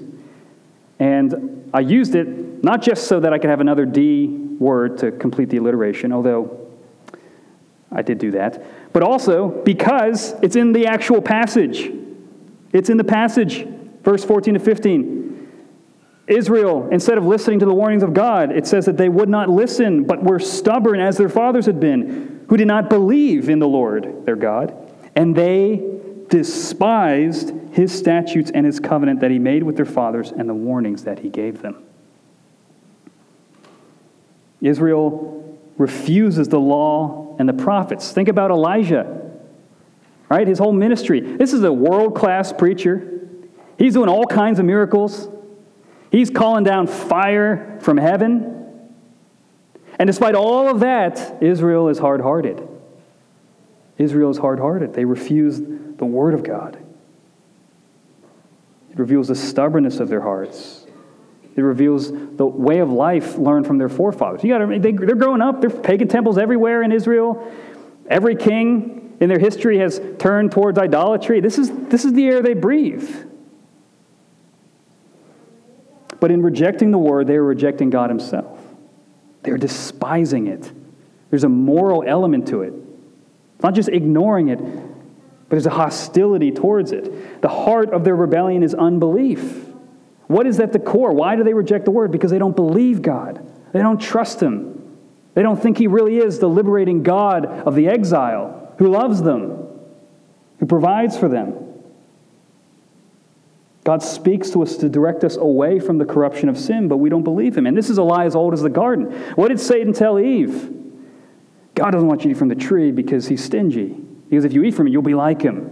and 1.00 1.70
I 1.74 1.80
used 1.80 2.16
it 2.16 2.64
not 2.64 2.82
just 2.82 3.08
so 3.08 3.20
that 3.20 3.34
I 3.34 3.40
could 3.40 3.50
have 3.50 3.62
another 3.62 3.86
D 3.86 4.28
word 4.28 4.98
to 5.00 5.12
complete 5.12 5.50
the 5.50 5.58
alliteration, 5.58 6.12
although 6.12 6.68
I 7.92 8.02
did 8.02 8.18
do 8.18 8.32
that. 8.32 8.92
But 8.94 9.04
also 9.04 9.48
because 9.48 10.34
it's 10.42 10.56
in 10.56 10.74
the 10.74 10.88
actual 10.88 11.22
passage. 11.22 11.92
It's 12.74 12.90
in 12.90 12.98
the 12.98 13.04
passage, 13.04 13.66
verse 14.04 14.24
14 14.24 14.56
to 14.56 14.60
15. 14.60 15.30
Israel, 16.28 16.88
instead 16.92 17.18
of 17.18 17.26
listening 17.26 17.58
to 17.60 17.66
the 17.66 17.74
warnings 17.74 18.04
of 18.04 18.14
God, 18.14 18.52
it 18.52 18.68
says 18.68 18.86
that 18.86 18.98
they 18.98 19.10
would 19.10 19.30
not 19.30 19.50
listen, 19.50 20.04
but 20.04 20.22
were 20.22 20.40
stubborn 20.40 21.00
as 21.00 21.18
their 21.18 21.30
fathers 21.30 21.66
had 21.66 21.80
been, 21.80 22.46
who 22.48 22.58
did 22.58 22.68
not 22.68 22.88
believe 22.88 23.50
in 23.50 23.58
the 23.58 23.68
Lord 23.68 24.26
their 24.26 24.36
God. 24.36 24.76
And 25.16 25.36
they 25.36 25.99
despised 26.30 27.54
his 27.72 27.98
statutes 27.98 28.52
and 28.54 28.66
his 28.66 28.80
covenant 28.80 29.20
that 29.22 29.32
he 29.32 29.40
made 29.40 29.64
with 29.64 29.76
their 29.76 29.86
fathers 29.86 30.32
and 30.32 30.48
the 30.48 30.54
warnings 30.54 31.04
that 31.04 31.20
he 31.20 31.30
gave 31.30 31.62
them. 31.62 31.84
Israel 34.62 35.58
refuses 35.78 36.50
the 36.50 36.60
law 36.60 37.36
and 37.40 37.48
the 37.48 37.54
prophets. 37.54 38.12
Think 38.12 38.28
about 38.28 38.52
Elijah, 38.52 39.32
right? 40.28 40.48
His 40.48 40.60
whole 40.60 40.74
ministry. 40.74 41.22
This 41.22 41.54
is 41.54 41.64
a 41.64 41.72
world 41.72 42.16
class 42.16 42.52
preacher. 42.52 43.28
He's 43.78 43.94
doing 43.94 44.10
all 44.10 44.26
kinds 44.26 44.60
of 44.60 44.66
miracles. 44.66 45.30
He's 46.12 46.30
calling 46.30 46.64
down 46.64 46.88
fire 46.88 47.78
from 47.82 47.98
heaven. 47.98 48.56
And 49.98 50.08
despite 50.08 50.36
all 50.36 50.70
of 50.70 50.82
that, 50.82 51.42
Israel 51.42 51.88
is 51.88 51.98
hard 51.98 52.22
hearted. 52.22 52.68
Israel 53.98 54.30
is 54.30 54.38
hard 54.38 54.60
hearted. 54.60 54.94
They 54.94 55.06
refuse 55.06 55.62
the 56.00 56.06
word 56.06 56.34
of 56.34 56.44
God. 56.44 56.78
It 58.90 58.98
reveals 58.98 59.28
the 59.28 59.36
stubbornness 59.36 60.00
of 60.00 60.10
their 60.10 60.22
hearts. 60.22 60.88
It 61.56 61.62
reveals 61.62 62.12
the 62.12 62.46
way 62.46 62.80
of 62.80 62.90
life 62.90 63.38
learned 63.38 63.68
from 63.68 63.78
their 63.78 63.90
forefathers. 63.90 64.44
You 64.44 64.58
got 64.58 64.82
they, 64.82 64.94
they're 64.94 65.16
growing 65.16 65.42
up. 65.42 65.62
There 65.62 65.70
are 65.70 65.80
pagan 65.82 66.08
temples 66.08 66.38
everywhere 66.38 66.82
in 66.84 66.92
Israel. 66.92 67.52
Every 68.08 68.36
king 68.36 69.18
in 69.20 69.30
their 69.30 69.40
history 69.40 69.78
has 69.80 70.02
turned 70.18 70.52
towards 70.52 70.80
idolatry. 70.80 71.42
This 71.42 71.58
is, 71.58 71.70
this 71.90 72.06
is 72.06 72.14
the 72.14 72.26
air 72.26 72.42
they 72.42 72.54
breathe. 72.54 73.10
But 76.20 76.32
in 76.32 76.42
rejecting 76.42 76.92
the 76.92 76.98
word, 76.98 77.28
they 77.28 77.36
are 77.36 77.44
rejecting 77.44 77.90
God 77.90 78.10
Himself. 78.10 78.60
They're 79.44 79.58
despising 79.58 80.48
it. 80.48 80.72
There's 81.30 81.44
a 81.44 81.50
moral 81.50 82.04
element 82.06 82.48
to 82.50 82.62
it. 82.64 82.74
It's 83.56 83.64
not 83.64 83.76
just 83.76 83.90
ignoring 83.90 84.50
it, 84.50 84.60
but 85.50 85.56
there's 85.56 85.66
a 85.66 85.72
hostility 85.72 86.52
towards 86.52 86.92
it. 86.92 87.42
The 87.42 87.50
heart 87.50 87.90
of 87.90 88.04
their 88.04 88.16
rebellion 88.16 88.62
is 88.62 88.76
unbelief. 88.76 89.66
What 90.28 90.46
is 90.46 90.60
at 90.60 90.72
the 90.74 90.80
core? 90.80 91.12
Why 91.12 91.36
do 91.36 91.44
they 91.44 91.56
reject 91.56 91.86
the 91.86 91.92
word? 91.92 92.12
Because 92.12 92.30
they 92.30 92.38
don't 92.38 92.56
believe 92.56 93.02
God, 93.02 93.46
they 93.74 93.80
don't 93.80 94.00
trust 94.00 94.40
Him. 94.42 94.76
They 95.34 95.44
don't 95.44 95.62
think 95.62 95.78
He 95.78 95.88
really 95.88 96.18
is 96.18 96.40
the 96.40 96.50
liberating 96.50 97.02
God 97.02 97.46
of 97.46 97.76
the 97.76 97.88
exile 97.88 98.74
who 98.78 98.90
loves 98.90 99.22
them, 99.22 99.68
who 100.60 100.66
provides 100.66 101.18
for 101.18 101.28
them. 101.28 101.56
God 103.84 104.04
speaks 104.04 104.52
to 104.52 104.62
us 104.62 104.78
to 104.78 104.90
direct 104.90 105.24
us 105.24 105.36
away 105.38 105.80
from 105.80 105.98
the 105.98 106.06
corruption 106.06 106.48
of 106.48 106.60
sin, 106.60 106.88
but 106.88 106.98
we 106.98 107.10
don't 107.10 107.24
believe 107.24 107.58
him. 107.58 107.66
And 107.66 107.76
this 107.76 107.90
is 107.90 107.98
a 107.98 108.04
lie 108.04 108.26
as 108.26 108.36
old 108.36 108.54
as 108.54 108.62
the 108.62 108.70
garden. 108.70 109.12
What 109.36 109.48
did 109.48 109.60
Satan 109.60 109.94
tell 109.94 110.20
Eve? 110.20 110.76
God 111.74 111.92
doesn't 111.92 112.08
want 112.08 112.22
you 112.22 112.26
to 112.26 112.36
eat 112.36 112.38
from 112.38 112.50
the 112.50 112.56
tree 112.56 112.92
because 112.92 113.28
he's 113.28 113.44
stingy. 113.44 113.98
Because 114.30 114.46
if 114.46 114.54
you 114.54 114.64
eat 114.64 114.76
from 114.76 114.88
it, 114.88 114.92
you'll 114.92 115.02
be 115.02 115.16
like 115.16 115.42
him. 115.42 115.72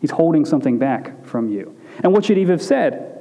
He's 0.00 0.10
holding 0.10 0.44
something 0.44 0.78
back 0.78 1.24
from 1.24 1.48
you. 1.48 1.78
And 2.02 2.12
what 2.12 2.24
should 2.24 2.36
Eve 2.36 2.48
have 2.48 2.62
said? 2.62 3.14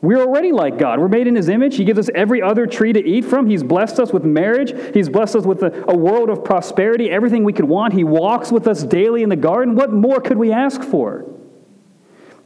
We're 0.00 0.18
already 0.18 0.50
like 0.50 0.78
God. 0.78 0.98
We're 0.98 1.06
made 1.06 1.28
in 1.28 1.36
His 1.36 1.48
image. 1.48 1.76
He 1.76 1.84
gives 1.84 1.98
us 2.00 2.10
every 2.12 2.42
other 2.42 2.66
tree 2.66 2.92
to 2.92 3.00
eat 3.00 3.24
from. 3.24 3.46
He's 3.46 3.62
blessed 3.62 4.00
us 4.00 4.12
with 4.12 4.24
marriage. 4.24 4.72
He's 4.92 5.08
blessed 5.08 5.36
us 5.36 5.46
with 5.46 5.62
a, 5.62 5.88
a, 5.88 5.96
world 5.96 6.28
of 6.28 6.42
prosperity, 6.42 7.08
everything 7.08 7.44
we 7.44 7.52
could 7.52 7.66
want. 7.66 7.94
He 7.94 8.02
walks 8.02 8.50
with 8.50 8.66
us 8.66 8.82
daily 8.82 9.22
in 9.22 9.28
the 9.28 9.36
garden. 9.36 9.76
What 9.76 9.92
more 9.92 10.20
could 10.20 10.38
we 10.38 10.50
ask 10.50 10.82
for? 10.82 11.24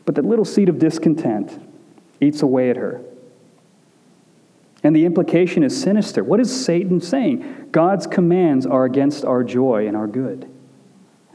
But 0.05 0.17
that 0.17 0.27
little 0.27 0.45
seed 0.45 0.69
of 0.69 0.79
discontent 0.79 1.59
eats 2.21 2.43
away 2.43 2.69
at 2.69 2.77
her. 2.77 3.03
And 4.83 4.95
the 4.95 5.07
implication 5.07 5.63
is 5.63 5.81
sinister. 5.81 6.23
What 6.23 6.41
is 6.41 6.65
Satan 6.65 7.01
saying? 7.01 7.71
God's 7.73 8.07
commands 8.07 8.67
are 8.67 8.85
against 8.85 9.25
our 9.25 9.43
joy 9.43 9.89
and 9.89 9.97
our 9.97 10.07
good. 10.07 10.47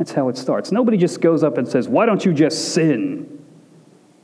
That's 0.02 0.14
how 0.14 0.30
it 0.30 0.38
starts. 0.38 0.72
Nobody 0.72 0.98
just 0.98 1.22
goes 1.22 1.44
up 1.44 1.60
and 1.60 1.68
says, 1.68 1.88
Why 1.88 2.08
don't 2.08 2.26
you 2.26 2.34
just 2.34 2.74
sin? 2.74 3.46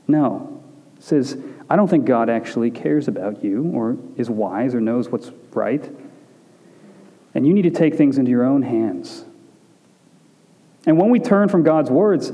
No. 0.07 0.63
It 0.97 1.03
says, 1.03 1.37
I 1.69 1.75
don't 1.75 1.87
think 1.87 2.05
God 2.05 2.31
actually 2.31 2.71
cares 2.71 3.07
about 3.07 3.43
you 3.43 3.69
or 3.75 3.95
is 4.15 4.27
wise 4.27 4.73
or 4.73 4.81
knows 4.81 5.09
what's 5.09 5.29
right. 5.53 5.87
And 7.35 7.45
you 7.45 7.53
need 7.53 7.61
to 7.61 7.69
take 7.69 7.93
things 7.93 8.17
into 8.17 8.31
your 8.31 8.43
own 8.43 8.63
hands. 8.63 9.23
And 10.87 10.97
when 10.97 11.11
we 11.11 11.19
turn 11.19 11.47
from 11.47 11.61
God's 11.61 11.91
words, 11.91 12.31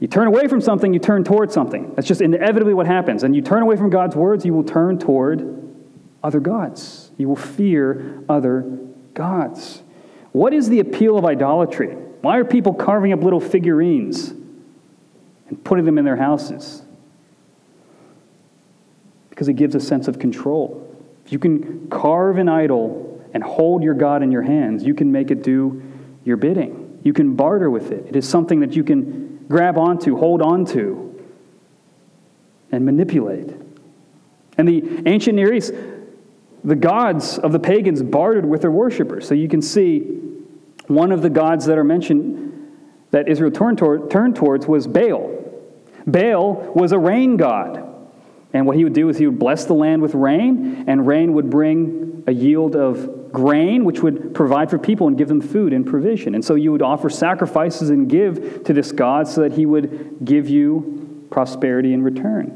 you 0.00 0.08
turn 0.08 0.26
away 0.26 0.48
from 0.48 0.60
something, 0.60 0.92
you 0.92 0.98
turn 0.98 1.22
toward 1.22 1.52
something. 1.52 1.94
That's 1.94 2.08
just 2.08 2.20
inevitably 2.20 2.74
what 2.74 2.88
happens. 2.88 3.22
And 3.22 3.36
you 3.36 3.42
turn 3.42 3.62
away 3.62 3.76
from 3.76 3.90
God's 3.90 4.16
words, 4.16 4.44
you 4.44 4.52
will 4.52 4.64
turn 4.64 4.98
toward 4.98 5.72
other 6.20 6.40
gods. 6.40 7.12
You 7.16 7.28
will 7.28 7.36
fear 7.36 8.24
other 8.28 8.62
gods. 9.14 9.84
What 10.32 10.52
is 10.52 10.68
the 10.68 10.80
appeal 10.80 11.16
of 11.16 11.24
idolatry? 11.24 11.96
Why 12.20 12.38
are 12.38 12.44
people 12.44 12.74
carving 12.74 13.12
up 13.12 13.22
little 13.22 13.40
figurines 13.40 14.30
and 15.48 15.62
putting 15.64 15.84
them 15.84 15.98
in 15.98 16.04
their 16.04 16.16
houses? 16.16 16.82
Because 19.30 19.48
it 19.48 19.54
gives 19.54 19.74
a 19.74 19.80
sense 19.80 20.08
of 20.08 20.18
control. 20.18 20.82
If 21.24 21.32
you 21.32 21.38
can 21.38 21.88
carve 21.88 22.38
an 22.38 22.48
idol 22.48 23.24
and 23.34 23.42
hold 23.42 23.82
your 23.82 23.94
God 23.94 24.22
in 24.22 24.32
your 24.32 24.42
hands, 24.42 24.84
you 24.84 24.94
can 24.94 25.12
make 25.12 25.30
it 25.30 25.42
do 25.42 25.82
your 26.24 26.36
bidding. 26.36 27.00
You 27.04 27.12
can 27.12 27.36
barter 27.36 27.70
with 27.70 27.92
it. 27.92 28.06
It 28.08 28.16
is 28.16 28.28
something 28.28 28.60
that 28.60 28.74
you 28.74 28.82
can 28.82 29.44
grab 29.48 29.78
onto, 29.78 30.16
hold 30.16 30.42
onto, 30.42 31.22
and 32.72 32.84
manipulate. 32.84 33.50
And 34.58 34.66
the 34.66 35.02
ancient 35.06 35.36
Near 35.36 35.52
East, 35.52 35.72
the 36.64 36.74
gods 36.74 37.38
of 37.38 37.52
the 37.52 37.60
pagans 37.60 38.02
bartered 38.02 38.44
with 38.44 38.62
their 38.62 38.70
worshippers. 38.70 39.28
So 39.28 39.34
you 39.34 39.48
can 39.48 39.62
see 39.62 40.20
one 40.88 41.12
of 41.12 41.22
the 41.22 41.30
gods 41.30 41.66
that 41.66 41.78
are 41.78 41.84
mentioned 41.84 42.52
that 43.10 43.28
Israel 43.28 43.50
turned, 43.50 43.78
toward, 43.78 44.10
turned 44.10 44.36
towards 44.36 44.66
was 44.66 44.86
Baal. 44.86 45.32
Baal 46.06 46.54
was 46.74 46.92
a 46.92 46.98
rain 46.98 47.36
god. 47.36 47.82
And 48.52 48.66
what 48.66 48.76
he 48.76 48.84
would 48.84 48.94
do 48.94 49.08
is 49.08 49.18
he 49.18 49.26
would 49.26 49.38
bless 49.38 49.64
the 49.64 49.74
land 49.74 50.00
with 50.00 50.14
rain, 50.14 50.84
and 50.86 51.06
rain 51.06 51.34
would 51.34 51.50
bring 51.50 52.24
a 52.26 52.32
yield 52.32 52.74
of 52.74 53.32
grain, 53.32 53.84
which 53.84 54.02
would 54.02 54.34
provide 54.34 54.70
for 54.70 54.78
people 54.78 55.08
and 55.08 55.18
give 55.18 55.28
them 55.28 55.40
food 55.40 55.72
and 55.72 55.86
provision. 55.86 56.34
And 56.34 56.44
so 56.44 56.54
you 56.54 56.72
would 56.72 56.82
offer 56.82 57.10
sacrifices 57.10 57.90
and 57.90 58.08
give 58.08 58.64
to 58.64 58.72
this 58.72 58.92
God 58.92 59.28
so 59.28 59.42
that 59.42 59.52
he 59.52 59.66
would 59.66 60.24
give 60.24 60.48
you 60.48 61.26
prosperity 61.30 61.92
in 61.92 62.02
return. 62.02 62.46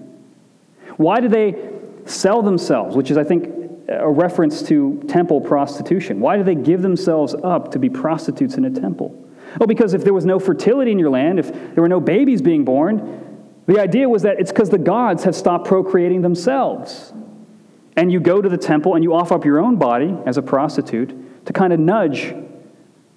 Why 0.97 1.21
did 1.21 1.33
they 1.33 1.71
sell 2.07 2.43
themselves, 2.43 2.97
which 2.97 3.11
is, 3.11 3.19
I 3.19 3.25
think, 3.25 3.60
a 3.91 4.11
reference 4.11 4.63
to 4.69 5.03
temple 5.09 5.41
prostitution? 5.41 6.21
Why 6.21 6.37
do 6.37 6.45
they 6.45 6.55
give 6.55 6.83
themselves 6.83 7.35
up 7.43 7.73
to 7.73 7.79
be 7.79 7.91
prostitutes 7.91 8.55
in 8.55 8.65
a 8.65 8.71
temple? 8.71 9.17
Oh, 9.61 9.67
because 9.67 9.95
if 9.95 10.05
there 10.05 10.15
was 10.15 10.25
no 10.25 10.39
fertility 10.39 10.93
in 10.93 10.99
your 10.99 11.11
land, 11.11 11.39
if 11.39 11.53
there 11.53 11.83
were 11.83 11.89
no 11.89 12.01
babies 12.01 12.41
being 12.41 12.65
born, 12.65 13.41
the 13.67 13.81
idea 13.81 14.09
was 14.09 14.23
that 14.23 14.39
it's 14.39 14.53
because 14.53 14.71
the 14.71 14.79
gods 14.79 15.25
have 15.25 15.35
stopped 15.35 15.67
procreating 15.67 16.23
themselves. 16.23 17.13
And 17.97 18.13
you 18.13 18.21
go 18.21 18.41
to 18.41 18.49
the 18.49 18.57
temple 18.57 18.95
and 18.95 19.03
you 19.03 19.13
offer 19.15 19.35
up 19.35 19.45
your 19.45 19.61
own 19.61 19.77
body 19.77 20.17
as 20.25 20.37
a 20.37 20.43
prostitute 20.43 21.47
to 21.47 21.53
kind 21.53 21.73
of 21.73 21.81
nudge 21.81 22.35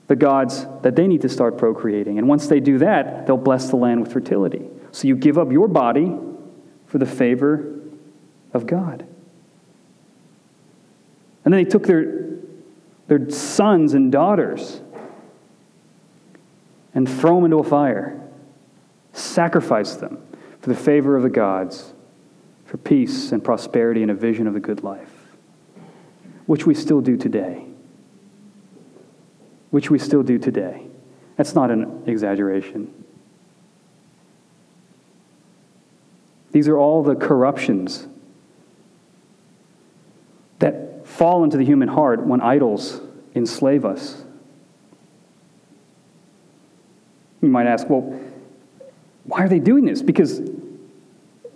the 0.07 0.15
gods 0.15 0.65
that 0.81 0.95
they 0.95 1.07
need 1.07 1.21
to 1.21 1.29
start 1.29 1.57
procreating. 1.57 2.17
And 2.17 2.27
once 2.27 2.47
they 2.47 2.59
do 2.59 2.79
that, 2.79 3.25
they'll 3.25 3.37
bless 3.37 3.69
the 3.69 3.77
land 3.77 4.01
with 4.01 4.11
fertility. 4.11 4.67
So 4.91 5.07
you 5.07 5.15
give 5.15 5.37
up 5.37 5.51
your 5.51 5.67
body 5.67 6.15
for 6.87 6.97
the 6.97 7.05
favor 7.05 7.79
of 8.53 8.67
God. 8.67 9.07
And 11.45 11.53
then 11.53 11.63
they 11.63 11.69
took 11.69 11.85
their, 11.85 12.37
their 13.07 13.29
sons 13.29 13.93
and 13.93 14.11
daughters 14.11 14.81
and 16.93 17.09
throw 17.09 17.35
them 17.35 17.45
into 17.45 17.57
a 17.57 17.63
fire, 17.63 18.21
sacrifice 19.11 19.95
them 19.95 20.25
for 20.61 20.69
the 20.69 20.75
favor 20.75 21.17
of 21.17 21.23
the 21.23 21.29
gods, 21.29 21.93
for 22.65 22.77
peace 22.77 23.31
and 23.31 23.43
prosperity 23.43 24.01
and 24.01 24.11
a 24.11 24.15
vision 24.15 24.47
of 24.47 24.53
the 24.53 24.59
good 24.59 24.83
life, 24.83 25.35
which 26.45 26.65
we 26.65 26.73
still 26.73 27.01
do 27.01 27.17
today. 27.17 27.65
Which 29.71 29.89
we 29.89 29.99
still 29.99 30.23
do 30.23 30.37
today. 30.37 30.87
That's 31.35 31.55
not 31.55 31.71
an 31.71 32.03
exaggeration. 32.05 32.93
These 36.51 36.67
are 36.67 36.77
all 36.77 37.01
the 37.01 37.15
corruptions 37.15 38.07
that 40.59 40.92
fall 41.13 41.43
into 41.43 41.57
the 41.57 41.65
human 41.65 41.87
heart 41.87 42.25
when 42.25 42.41
idols 42.41 42.99
enslave 43.35 43.85
us. 43.85 44.23
You 47.41 47.49
might 47.49 47.67
ask, 47.67 47.89
well, 47.89 48.19
why 49.25 49.43
are 49.43 49.49
they 49.49 49.59
doing 49.59 49.85
this? 49.85 50.01
Because, 50.01 50.41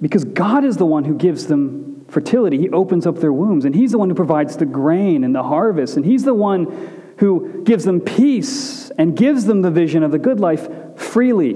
because 0.01 0.25
God 0.25 0.63
is 0.63 0.77
the 0.77 0.85
one 0.85 1.05
who 1.05 1.15
gives 1.15 1.47
them 1.47 2.05
fertility. 2.07 2.57
He 2.57 2.69
opens 2.69 3.07
up 3.07 3.17
their 3.17 3.33
wombs, 3.33 3.65
and 3.65 3.73
He's 3.73 3.91
the 3.91 3.97
one 3.97 4.09
who 4.09 4.15
provides 4.15 4.57
the 4.57 4.65
grain 4.65 5.23
and 5.23 5.33
the 5.33 5.43
harvest, 5.43 5.97
and 5.97 6.05
He's 6.05 6.23
the 6.23 6.33
one 6.33 7.15
who 7.17 7.63
gives 7.63 7.83
them 7.83 7.99
peace 7.99 8.91
and 8.91 9.17
gives 9.17 9.45
them 9.45 9.61
the 9.61 9.71
vision 9.71 10.03
of 10.03 10.11
the 10.11 10.19
good 10.19 10.39
life 10.39 10.67
freely 10.99 11.55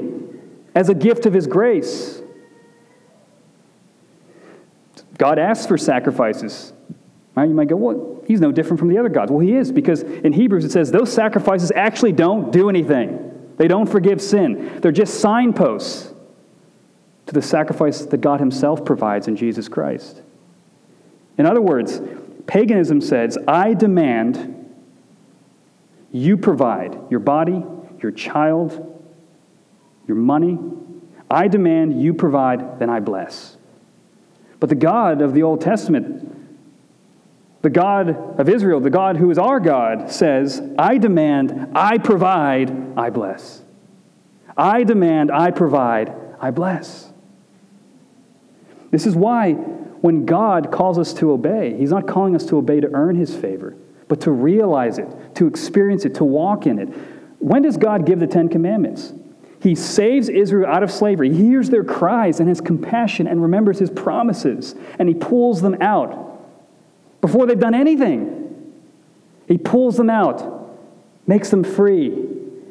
as 0.73 0.89
a 0.89 0.93
gift 0.93 1.25
of 1.25 1.33
his 1.33 1.47
grace. 1.47 2.21
God 5.17 5.37
asks 5.37 5.67
for 5.67 5.77
sacrifices. 5.77 6.73
Right? 7.35 7.47
You 7.47 7.55
might 7.55 7.69
go, 7.69 7.77
well, 7.77 8.23
he's 8.27 8.41
no 8.41 8.51
different 8.51 8.79
from 8.79 8.89
the 8.89 8.97
other 8.97 9.09
gods. 9.09 9.31
Well, 9.31 9.39
he 9.39 9.55
is, 9.55 9.71
because 9.71 10.01
in 10.01 10.33
Hebrews 10.33 10.65
it 10.65 10.71
says 10.71 10.91
those 10.91 11.11
sacrifices 11.11 11.71
actually 11.75 12.11
don't 12.11 12.51
do 12.51 12.69
anything. 12.69 13.27
They 13.57 13.67
don't 13.67 13.87
forgive 13.87 14.21
sin. 14.21 14.79
They're 14.81 14.91
just 14.91 15.19
signposts 15.19 16.13
to 17.27 17.33
the 17.33 17.41
sacrifice 17.41 18.05
that 18.05 18.17
God 18.19 18.39
himself 18.39 18.83
provides 18.83 19.27
in 19.27 19.35
Jesus 19.35 19.69
Christ. 19.69 20.21
In 21.37 21.45
other 21.45 21.61
words, 21.61 22.01
paganism 22.47 22.99
says, 23.01 23.37
I 23.47 23.73
demand 23.73 24.57
you 26.11 26.35
provide 26.35 26.99
your 27.09 27.21
body, 27.21 27.63
your 28.01 28.11
child, 28.11 29.01
your 30.07 30.17
money. 30.17 30.59
I 31.29 31.47
demand 31.47 32.01
you 32.01 32.13
provide, 32.13 32.79
then 32.79 32.89
I 32.89 32.99
bless. 32.99 33.57
But 34.59 34.69
the 34.69 34.75
God 34.75 35.21
of 35.21 35.33
the 35.33 35.43
Old 35.43 35.61
Testament, 35.61 36.40
the 37.61 37.69
God 37.69 38.39
of 38.39 38.49
Israel, 38.49 38.79
the 38.79 38.89
God 38.89 39.17
who 39.17 39.29
is 39.29 39.37
our 39.37 39.59
God, 39.59 40.11
says, 40.11 40.61
I 40.79 40.97
demand, 40.97 41.71
I 41.75 41.97
provide, 41.99 42.97
I 42.97 43.09
bless. 43.09 43.61
I 44.57 44.83
demand, 44.83 45.31
I 45.31 45.51
provide, 45.51 46.13
I 46.39 46.51
bless. 46.51 47.11
This 48.89 49.05
is 49.05 49.15
why 49.15 49.53
when 49.53 50.25
God 50.25 50.71
calls 50.71 50.97
us 50.97 51.13
to 51.15 51.31
obey, 51.31 51.77
He's 51.77 51.91
not 51.91 52.07
calling 52.07 52.35
us 52.35 52.45
to 52.47 52.57
obey 52.57 52.79
to 52.79 52.89
earn 52.93 53.15
His 53.15 53.35
favor, 53.35 53.75
but 54.07 54.21
to 54.21 54.31
realize 54.31 54.97
it, 54.97 55.07
to 55.35 55.45
experience 55.47 56.03
it, 56.05 56.15
to 56.15 56.25
walk 56.25 56.65
in 56.65 56.79
it. 56.79 56.89
When 57.39 57.61
does 57.61 57.77
God 57.77 58.05
give 58.05 58.19
the 58.19 58.27
Ten 58.27 58.49
Commandments? 58.49 59.13
He 59.61 59.75
saves 59.75 60.27
Israel 60.27 60.67
out 60.67 60.81
of 60.81 60.91
slavery. 60.91 61.31
He 61.31 61.45
hears 61.45 61.69
their 61.69 61.83
cries 61.83 62.39
and 62.39 62.49
has 62.49 62.59
compassion 62.59 63.27
and 63.27 63.43
remembers 63.43 63.77
his 63.77 63.91
promises, 63.91 64.73
and 64.97 65.07
he 65.07 65.13
pulls 65.13 65.61
them 65.61 65.77
out 65.81 66.30
before 67.21 67.45
they've 67.45 67.59
done 67.59 67.75
anything. 67.75 68.73
He 69.47 69.57
pulls 69.57 69.97
them 69.97 70.09
out, 70.09 70.77
makes 71.27 71.49
them 71.49 71.63
free, 71.63 72.07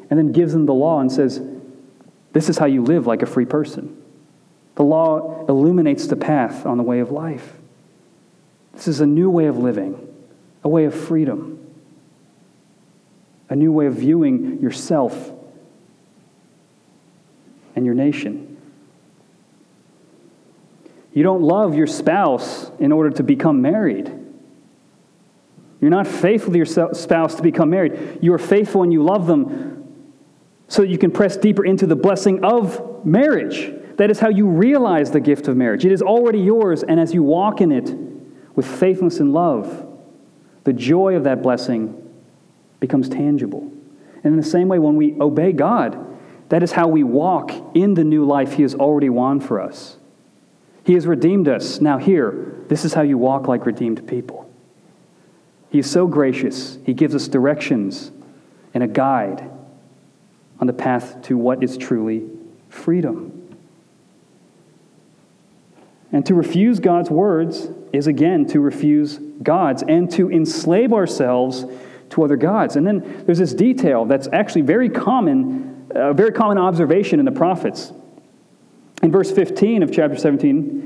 and 0.09 0.19
then 0.19 0.31
gives 0.31 0.53
them 0.53 0.65
the 0.65 0.73
law 0.73 0.99
and 0.99 1.11
says, 1.11 1.41
This 2.33 2.49
is 2.49 2.57
how 2.57 2.65
you 2.65 2.83
live 2.83 3.07
like 3.07 3.21
a 3.21 3.25
free 3.25 3.45
person. 3.45 3.97
The 4.75 4.83
law 4.83 5.45
illuminates 5.47 6.07
the 6.07 6.15
path 6.15 6.65
on 6.65 6.77
the 6.77 6.83
way 6.83 6.99
of 6.99 7.11
life. 7.11 7.53
This 8.73 8.87
is 8.87 9.01
a 9.01 9.05
new 9.05 9.29
way 9.29 9.45
of 9.45 9.57
living, 9.57 10.07
a 10.63 10.69
way 10.69 10.85
of 10.85 10.93
freedom, 10.93 11.59
a 13.49 13.55
new 13.55 13.71
way 13.71 13.85
of 13.85 13.95
viewing 13.95 14.59
yourself 14.61 15.31
and 17.75 17.85
your 17.85 17.95
nation. 17.95 18.57
You 21.13 21.23
don't 21.23 21.41
love 21.41 21.75
your 21.75 21.87
spouse 21.87 22.71
in 22.79 22.91
order 22.91 23.09
to 23.11 23.23
become 23.23 23.61
married. 23.61 24.20
You're 25.81 25.89
not 25.89 26.07
faithful 26.07 26.53
to 26.53 26.57
your 26.57 26.93
spouse 26.93 27.35
to 27.35 27.41
become 27.41 27.71
married. 27.71 28.19
You 28.21 28.33
are 28.33 28.39
faithful 28.39 28.83
and 28.83 28.93
you 28.93 29.03
love 29.03 29.25
them 29.25 29.93
so 30.67 30.83
that 30.83 30.89
you 30.89 30.97
can 30.97 31.11
press 31.11 31.35
deeper 31.35 31.65
into 31.65 31.87
the 31.87 31.95
blessing 31.95 32.45
of 32.45 33.03
marriage. 33.05 33.73
That 33.97 34.09
is 34.11 34.19
how 34.19 34.29
you 34.29 34.47
realize 34.47 35.11
the 35.11 35.19
gift 35.19 35.47
of 35.47 35.57
marriage. 35.57 35.83
It 35.83 35.91
is 35.91 36.01
already 36.01 36.39
yours, 36.39 36.83
and 36.83 36.99
as 36.99 37.13
you 37.13 37.23
walk 37.23 37.61
in 37.61 37.71
it 37.71 37.93
with 38.55 38.65
faithfulness 38.65 39.19
and 39.19 39.33
love, 39.33 39.87
the 40.63 40.73
joy 40.73 41.15
of 41.15 41.23
that 41.23 41.41
blessing 41.41 41.97
becomes 42.79 43.09
tangible. 43.09 43.71
And 44.23 44.33
in 44.33 44.37
the 44.37 44.43
same 44.43 44.67
way, 44.67 44.77
when 44.77 44.95
we 44.95 45.19
obey 45.19 45.51
God, 45.51 45.97
that 46.49 46.63
is 46.63 46.73
how 46.73 46.87
we 46.87 47.03
walk 47.03 47.51
in 47.73 47.95
the 47.95 48.03
new 48.03 48.23
life 48.23 48.53
He 48.53 48.61
has 48.61 48.75
already 48.75 49.09
won 49.09 49.39
for 49.39 49.59
us. 49.59 49.97
He 50.83 50.93
has 50.93 51.07
redeemed 51.07 51.47
us. 51.47 51.81
Now, 51.81 51.97
here, 51.97 52.63
this 52.67 52.85
is 52.85 52.93
how 52.93 53.01
you 53.01 53.17
walk 53.17 53.47
like 53.47 53.65
redeemed 53.65 54.07
people. 54.07 54.50
He 55.71 55.79
is 55.79 55.89
so 55.89 56.05
gracious, 56.05 56.77
He 56.85 56.93
gives 56.93 57.15
us 57.15 57.27
directions 57.27 58.11
and 58.73 58.83
a 58.83 58.87
guide 58.87 59.49
on 60.59 60.67
the 60.67 60.73
path 60.73 61.21
to 61.23 61.37
what 61.37 61.63
is 61.63 61.77
truly 61.77 62.29
freedom. 62.69 63.37
And 66.11 66.25
to 66.25 66.35
refuse 66.35 66.79
God's 66.79 67.09
words 67.09 67.69
is 67.93 68.07
again 68.07 68.45
to 68.47 68.59
refuse 68.59 69.17
God's 69.41 69.81
and 69.81 70.11
to 70.11 70.29
enslave 70.29 70.93
ourselves 70.93 71.65
to 72.09 72.23
other 72.23 72.35
gods. 72.35 72.75
And 72.75 72.85
then 72.85 73.23
there's 73.25 73.39
this 73.39 73.53
detail 73.53 74.05
that's 74.05 74.27
actually 74.31 74.61
very 74.61 74.89
common 74.89 75.71
a 75.93 76.13
very 76.13 76.31
common 76.31 76.57
observation 76.57 77.19
in 77.19 77.25
the 77.25 77.31
prophets. 77.31 77.91
In 79.03 79.11
verse 79.11 79.31
15 79.31 79.83
of 79.83 79.91
chapter 79.91 80.15
17 80.15 80.80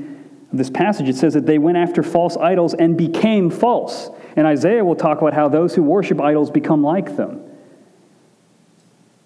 of 0.52 0.58
this 0.58 0.70
passage, 0.70 1.08
it 1.08 1.16
says 1.16 1.34
that 1.34 1.46
they 1.46 1.58
went 1.58 1.76
after 1.76 2.02
false 2.02 2.36
idols 2.36 2.74
and 2.74 2.96
became 2.96 3.50
false. 3.50 4.10
And 4.36 4.46
Isaiah 4.46 4.84
will 4.84 4.96
talk 4.96 5.20
about 5.20 5.34
how 5.34 5.48
those 5.48 5.74
who 5.74 5.82
worship 5.82 6.20
idols 6.20 6.50
become 6.50 6.82
like 6.82 7.16
them. 7.16 7.42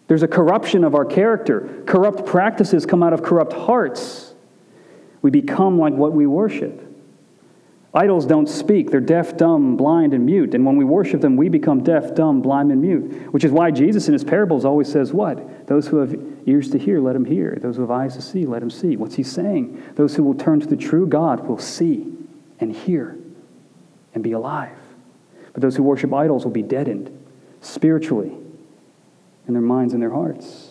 There's 0.08 0.22
a 0.22 0.28
corruption 0.28 0.82
of 0.82 0.94
our 0.94 1.04
character. 1.04 1.84
Corrupt 1.86 2.26
practices 2.26 2.84
come 2.84 3.02
out 3.02 3.12
of 3.12 3.22
corrupt 3.22 3.52
hearts. 3.52 4.34
We 5.22 5.30
become 5.30 5.78
like 5.78 5.94
what 5.94 6.12
we 6.12 6.26
worship. 6.26 6.89
Idols 7.92 8.24
don't 8.24 8.48
speak. 8.48 8.90
They're 8.90 9.00
deaf, 9.00 9.36
dumb, 9.36 9.76
blind, 9.76 10.14
and 10.14 10.24
mute. 10.24 10.54
And 10.54 10.64
when 10.64 10.76
we 10.76 10.84
worship 10.84 11.20
them, 11.20 11.36
we 11.36 11.48
become 11.48 11.82
deaf, 11.82 12.14
dumb, 12.14 12.40
blind, 12.40 12.70
and 12.70 12.80
mute. 12.80 13.32
Which 13.32 13.44
is 13.44 13.50
why 13.50 13.72
Jesus 13.72 14.06
in 14.06 14.12
his 14.12 14.22
parables 14.22 14.64
always 14.64 14.90
says, 14.90 15.12
What? 15.12 15.66
Those 15.66 15.88
who 15.88 15.96
have 15.96 16.16
ears 16.46 16.70
to 16.70 16.78
hear, 16.78 17.00
let 17.00 17.14
them 17.14 17.24
hear. 17.24 17.58
Those 17.60 17.76
who 17.76 17.82
have 17.82 17.90
eyes 17.90 18.14
to 18.14 18.22
see, 18.22 18.46
let 18.46 18.60
them 18.60 18.70
see. 18.70 18.96
What's 18.96 19.16
he 19.16 19.24
saying? 19.24 19.82
Those 19.96 20.14
who 20.14 20.22
will 20.22 20.34
turn 20.34 20.60
to 20.60 20.66
the 20.66 20.76
true 20.76 21.06
God 21.06 21.48
will 21.48 21.58
see 21.58 22.12
and 22.60 22.72
hear 22.72 23.18
and 24.14 24.22
be 24.22 24.32
alive. 24.32 24.76
But 25.52 25.62
those 25.62 25.74
who 25.74 25.82
worship 25.82 26.12
idols 26.14 26.44
will 26.44 26.52
be 26.52 26.62
deadened 26.62 27.16
spiritually 27.60 28.32
in 29.48 29.54
their 29.54 29.62
minds 29.62 29.94
and 29.94 30.02
their 30.02 30.12
hearts. 30.12 30.69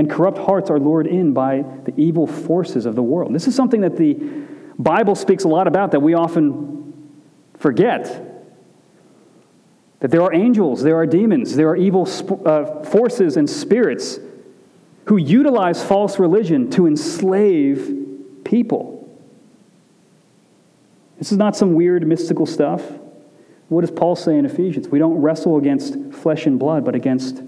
And 0.00 0.08
corrupt 0.08 0.38
hearts 0.38 0.70
are 0.70 0.80
lured 0.80 1.06
in 1.06 1.34
by 1.34 1.62
the 1.84 1.92
evil 2.00 2.26
forces 2.26 2.86
of 2.86 2.94
the 2.94 3.02
world. 3.02 3.34
This 3.34 3.46
is 3.46 3.54
something 3.54 3.82
that 3.82 3.98
the 3.98 4.14
Bible 4.78 5.14
speaks 5.14 5.44
a 5.44 5.48
lot 5.48 5.66
about 5.68 5.90
that 5.90 6.00
we 6.00 6.14
often 6.14 7.12
forget. 7.58 8.06
That 9.98 10.10
there 10.10 10.22
are 10.22 10.32
angels, 10.32 10.82
there 10.82 10.96
are 10.96 11.04
demons, 11.04 11.54
there 11.54 11.68
are 11.68 11.76
evil 11.76 12.06
sp- 12.08 12.40
uh, 12.46 12.82
forces 12.82 13.36
and 13.36 13.50
spirits 13.50 14.18
who 15.04 15.18
utilize 15.18 15.84
false 15.84 16.18
religion 16.18 16.70
to 16.70 16.86
enslave 16.86 17.94
people. 18.42 19.06
This 21.18 21.30
is 21.30 21.36
not 21.36 21.56
some 21.56 21.74
weird 21.74 22.06
mystical 22.06 22.46
stuff. 22.46 22.82
What 23.68 23.82
does 23.82 23.90
Paul 23.90 24.16
say 24.16 24.38
in 24.38 24.46
Ephesians? 24.46 24.88
We 24.88 24.98
don't 24.98 25.20
wrestle 25.20 25.58
against 25.58 25.98
flesh 26.14 26.46
and 26.46 26.58
blood, 26.58 26.86
but 26.86 26.94
against 26.94 27.42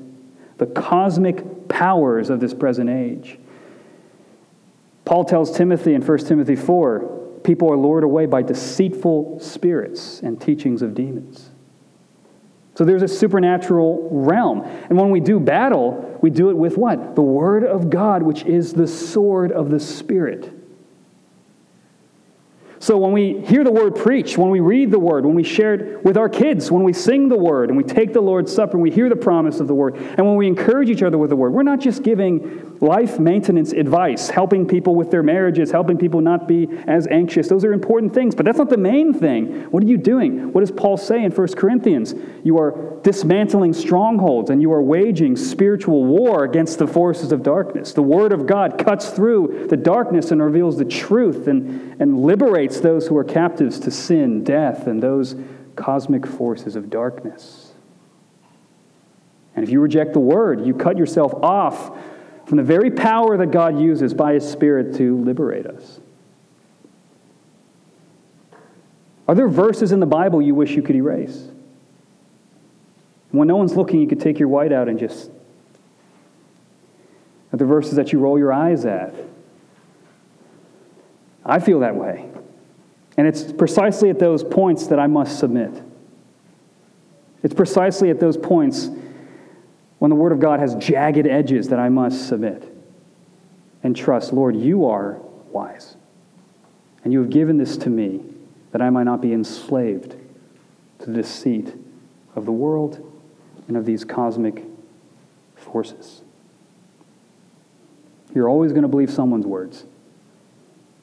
the 0.63 0.81
cosmic 0.81 1.69
powers 1.69 2.31
of 2.31 2.39
this 2.39 2.55
present 2.55 2.89
age. 2.89 3.37
Paul 5.05 5.25
tells 5.25 5.57
Timothy 5.57 5.95
in 5.95 6.03
1 6.03 6.19
Timothy 6.19 6.55
4 6.55 7.41
people 7.43 7.69
are 7.73 7.77
lured 7.77 8.05
away 8.05 8.27
by 8.27 8.43
deceitful 8.43 9.41
spirits 9.41 10.21
and 10.21 10.41
teachings 10.41 10.81
of 10.81 10.95
demons. 10.95 11.51
So 12.77 12.85
there's 12.85 13.03
a 13.03 13.09
supernatural 13.09 14.09
realm. 14.13 14.61
And 14.61 14.97
when 14.97 15.11
we 15.11 15.19
do 15.19 15.41
battle, 15.41 16.19
we 16.23 16.31
do 16.31 16.51
it 16.51 16.57
with 16.57 16.79
what? 16.79 17.17
The 17.17 17.23
Word 17.23 17.65
of 17.65 17.91
God, 17.91 18.23
which 18.23 18.45
is 18.45 18.73
the 18.73 18.87
sword 18.87 19.51
of 19.51 19.69
the 19.69 19.81
Spirit. 19.81 20.53
So 22.83 22.99
when 22.99 23.13
we 23.13 23.41
hear 23.43 23.63
the 23.63 23.71
word 23.71 23.95
preached, 23.95 24.37
when 24.37 24.51
we 24.51 24.59
read 24.59 24.91
the 24.91 24.99
word, 24.99 25.25
when 25.25 25.37
we 25.37 25.45
share 25.45 25.75
it 25.75 26.05
with 26.05 26.17
our 26.17 26.29
kids, 26.29 26.69
when 26.69 26.83
we 26.83 26.93
sing 26.93 27.29
the 27.29 27.39
word, 27.39 27.69
and 27.69 27.77
we 27.77 27.85
take 27.85 28.13
the 28.13 28.21
Lord's 28.21 28.53
Supper, 28.53 28.73
and 28.73 28.83
we 28.83 28.91
hear 28.91 29.09
the 29.09 29.15
promise 29.15 29.61
of 29.61 29.69
the 29.69 29.75
word, 29.75 29.95
and 29.95 30.27
when 30.27 30.35
we 30.35 30.49
encourage 30.49 30.91
each 30.91 31.05
other 31.05 31.17
with 31.17 31.31
the 31.31 31.37
word, 31.37 31.53
we're 31.53 31.63
not 31.63 31.79
just 31.79 32.03
giving 32.03 32.72
life 32.83 33.19
maintenance 33.19 33.73
advice, 33.73 34.29
helping 34.29 34.67
people 34.67 34.95
with 34.95 35.11
their 35.11 35.23
marriages, 35.23 35.71
helping 35.71 35.97
people 35.97 36.21
not 36.21 36.47
be 36.47 36.69
as 36.87 37.07
anxious. 37.07 37.49
Those 37.49 37.65
are 37.65 37.73
important 37.73 38.13
things, 38.13 38.35
but 38.35 38.45
that's 38.45 38.59
not 38.59 38.69
the 38.69 38.77
main 38.77 39.15
thing. 39.15 39.63
What 39.71 39.83
are 39.83 39.87
you 39.87 39.97
doing? 39.97 40.53
What 40.53 40.61
does 40.61 40.73
Paul 40.73 40.97
say 40.97 41.25
in 41.25 41.33
1 41.33 41.49
Corinthians? 41.55 42.15
You 42.45 42.59
are 42.59 42.99
dismantling 43.03 43.73
strongholds 43.73 44.51
and 44.51 44.61
you 44.61 44.73
are 44.73 44.83
waging 44.83 45.37
spiritual 45.37 46.05
war 46.05 46.45
against 46.45 46.79
the 46.79 46.87
forces 46.87 47.33
of 47.33 47.43
darkness. 47.43 47.93
The 47.93 48.03
word 48.03 48.33
of 48.33 48.47
God 48.47 48.83
cuts 48.85 49.11
through 49.11 49.69
the 49.71 49.77
darkness 49.77 50.31
and 50.31 50.43
reveals 50.43 50.77
the 50.77 50.85
truth 50.85 51.47
and, 51.47 52.01
and 52.01 52.21
liberates 52.23 52.43
liberates 52.43 52.81
those 52.81 53.07
who 53.07 53.17
are 53.17 53.25
captives 53.25 53.79
to 53.81 53.91
sin, 53.91 54.45
death, 54.45 54.87
and 54.87 55.03
those 55.03 55.37
cosmic 55.77 56.27
forces 56.27 56.77
of 56.77 56.91
darkness. 56.91 57.73
And 59.55 59.65
if 59.65 59.71
you 59.71 59.81
reject 59.81 60.13
the 60.13 60.21
word, 60.21 60.67
you 60.67 60.75
cut 60.75 60.99
yourself 60.99 61.33
off 61.35 61.97
from 62.53 62.59
the 62.59 62.63
very 62.65 62.91
power 62.91 63.39
that 63.39 63.51
God 63.51 63.81
uses 63.81 64.13
by 64.13 64.35
his 64.35 64.47
Spirit 64.47 64.97
to 64.97 65.17
liberate 65.17 65.65
us. 65.65 66.01
Are 69.27 69.35
there 69.35 69.49
verses 69.49 69.91
in 69.91 70.01
the 70.01 70.07
Bible 70.07 70.43
you 70.43 70.55
wish 70.55 70.73
you 70.73 70.83
could 70.83 70.95
erase? 70.95 71.49
When 73.31 73.49
no 73.49 73.57
one's 73.57 73.75
looking, 73.75 74.03
you 74.03 74.07
could 74.07 74.21
take 74.21 74.39
your 74.39 74.49
white 74.49 74.71
out 74.71 74.87
and 74.87 74.99
just. 74.99 75.31
At 77.55 77.59
the 77.59 77.65
verses 77.65 77.95
that 77.95 78.13
you 78.13 78.19
roll 78.19 78.39
your 78.39 78.53
eyes 78.53 78.85
at. 78.85 79.15
I 81.47 81.59
feel 81.59 81.81
that 81.81 81.97
way. 81.97 82.29
And 83.17 83.27
it's 83.27 83.51
precisely 83.51 84.11
at 84.11 84.19
those 84.19 84.45
points 84.45 84.89
that 84.89 84.99
I 84.99 85.07
must 85.07 85.39
submit. 85.39 85.73
It's 87.43 87.55
precisely 87.55 88.11
at 88.11 88.21
those 88.21 88.37
points 88.37 88.91
when 90.03 90.09
the 90.09 90.17
Word 90.17 90.33
of 90.33 90.41
God 90.41 90.59
has 90.59 90.75
jagged 90.75 91.29
edges 91.29 91.69
that 91.69 91.79
I 91.79 91.89
must 91.89 92.27
submit 92.27 92.77
and 93.85 93.95
trust, 93.95 94.33
Lord, 94.33 94.57
you 94.57 94.87
are 94.87 95.21
wise. 95.53 95.95
And 97.05 97.13
you 97.13 97.21
have 97.21 97.31
given 97.31 97.57
this 97.57 97.77
to 97.77 97.89
me 97.89 98.21
that 98.73 98.83
I 98.83 98.91
might 98.91 99.05
not 99.05 99.21
be 99.21 99.33
enslaved 99.33 100.17
to 100.99 101.07
the 101.07 101.13
deceit 101.13 101.73
of 102.35 102.47
the 102.47 102.51
world 102.51 103.13
and 103.69 103.77
of 103.77 103.87
these 103.87 104.05
cosmic 104.05 104.65
forces. 105.55 106.23
You're 108.35 108.49
always 108.49 108.73
going 108.73 108.83
to 108.83 108.89
believe 108.89 109.09
someone's 109.09 109.47
words. 109.47 109.85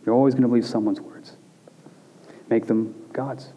You're 0.05 0.13
always 0.13 0.33
going 0.33 0.41
to 0.41 0.49
believe 0.49 0.65
someone's 0.65 0.99
words. 0.99 1.37
Make 2.49 2.67
them 2.67 2.93
God's. 3.13 3.47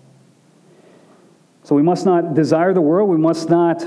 So 1.64 1.74
we 1.74 1.83
must 1.83 2.07
not 2.07 2.35
desire 2.35 2.72
the 2.72 2.81
world, 2.81 3.11
we 3.11 3.16
must 3.16 3.50
not 3.50 3.85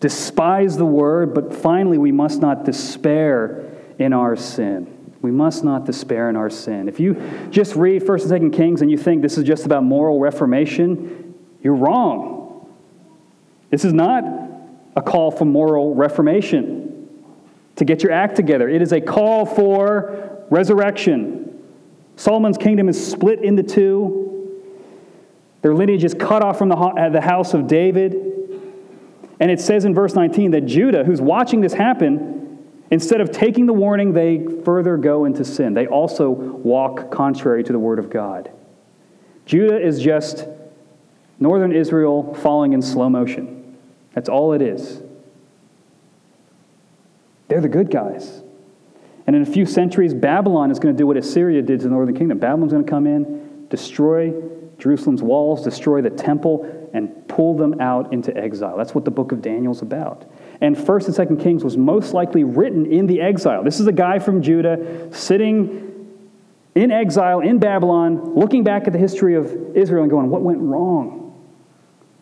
despise 0.00 0.76
the 0.76 0.86
word, 0.86 1.34
but 1.34 1.54
finally, 1.54 1.98
we 1.98 2.12
must 2.12 2.40
not 2.40 2.64
despair 2.64 3.64
in 3.98 4.12
our 4.12 4.36
sin. 4.36 4.92
We 5.22 5.30
must 5.30 5.64
not 5.64 5.86
despair 5.86 6.28
in 6.28 6.36
our 6.36 6.50
sin. 6.50 6.88
If 6.88 7.00
you 7.00 7.14
just 7.50 7.74
read 7.74 8.02
1st 8.02 8.30
and 8.30 8.52
2nd 8.52 8.56
Kings 8.56 8.82
and 8.82 8.90
you 8.90 8.98
think 8.98 9.22
this 9.22 9.38
is 9.38 9.44
just 9.44 9.66
about 9.66 9.82
moral 9.82 10.20
reformation, 10.20 11.34
you're 11.62 11.74
wrong. 11.74 12.68
This 13.70 13.84
is 13.84 13.92
not 13.92 14.24
a 14.94 15.02
call 15.02 15.30
for 15.30 15.44
moral 15.44 15.94
reformation 15.94 17.08
to 17.76 17.84
get 17.84 18.02
your 18.02 18.12
act 18.12 18.36
together. 18.36 18.68
It 18.68 18.82
is 18.82 18.92
a 18.92 19.00
call 19.00 19.44
for 19.46 20.44
resurrection. 20.50 21.62
Solomon's 22.16 22.56
kingdom 22.56 22.88
is 22.88 23.04
split 23.04 23.42
into 23.42 23.62
two. 23.62 24.22
Their 25.62 25.74
lineage 25.74 26.04
is 26.04 26.14
cut 26.14 26.42
off 26.42 26.58
from 26.58 26.68
the, 26.68 26.76
uh, 26.76 27.08
the 27.08 27.20
house 27.20 27.52
of 27.52 27.66
David. 27.66 28.35
And 29.38 29.50
it 29.50 29.60
says 29.60 29.84
in 29.84 29.94
verse 29.94 30.14
19 30.14 30.52
that 30.52 30.62
Judah, 30.62 31.04
who's 31.04 31.20
watching 31.20 31.60
this 31.60 31.74
happen, 31.74 32.58
instead 32.90 33.20
of 33.20 33.30
taking 33.30 33.66
the 33.66 33.72
warning, 33.72 34.12
they 34.12 34.46
further 34.64 34.96
go 34.96 35.24
into 35.24 35.44
sin. 35.44 35.74
They 35.74 35.86
also 35.86 36.30
walk 36.30 37.10
contrary 37.10 37.62
to 37.64 37.72
the 37.72 37.78
word 37.78 37.98
of 37.98 38.10
God. 38.10 38.50
Judah 39.44 39.80
is 39.80 40.00
just 40.00 40.46
northern 41.38 41.72
Israel 41.72 42.34
falling 42.34 42.72
in 42.72 42.80
slow 42.80 43.10
motion. 43.10 43.76
That's 44.14 44.28
all 44.28 44.52
it 44.54 44.62
is. 44.62 45.02
They're 47.48 47.60
the 47.60 47.68
good 47.68 47.90
guys. 47.90 48.42
And 49.26 49.36
in 49.36 49.42
a 49.42 49.46
few 49.46 49.66
centuries, 49.66 50.14
Babylon 50.14 50.70
is 50.70 50.78
going 50.78 50.94
to 50.94 50.98
do 50.98 51.06
what 51.06 51.16
Assyria 51.16 51.60
did 51.62 51.80
to 51.80 51.84
the 51.84 51.90
northern 51.90 52.16
kingdom. 52.16 52.38
Babylon's 52.38 52.72
going 52.72 52.84
to 52.84 52.90
come 52.90 53.06
in, 53.06 53.66
destroy 53.68 54.32
Jerusalem's 54.78 55.22
walls, 55.22 55.64
destroy 55.64 56.02
the 56.02 56.10
temple, 56.10 56.90
and 56.92 57.26
pull 57.28 57.54
them 57.56 57.80
out 57.80 58.12
into 58.12 58.36
exile. 58.36 58.76
That's 58.76 58.94
what 58.94 59.04
the 59.04 59.10
book 59.10 59.32
of 59.32 59.42
Daniel's 59.42 59.82
about. 59.82 60.30
And 60.60 60.76
1st 60.76 61.18
and 61.18 61.38
2nd 61.38 61.42
Kings 61.42 61.64
was 61.64 61.76
most 61.76 62.14
likely 62.14 62.44
written 62.44 62.90
in 62.90 63.06
the 63.06 63.20
exile. 63.20 63.62
This 63.62 63.80
is 63.80 63.86
a 63.86 63.92
guy 63.92 64.18
from 64.18 64.42
Judah 64.42 65.12
sitting 65.12 65.86
in 66.74 66.90
exile 66.90 67.40
in 67.40 67.58
Babylon, 67.58 68.34
looking 68.34 68.62
back 68.62 68.86
at 68.86 68.92
the 68.92 68.98
history 68.98 69.34
of 69.34 69.76
Israel 69.76 70.02
and 70.02 70.10
going, 70.10 70.28
What 70.28 70.42
went 70.42 70.60
wrong? 70.60 71.22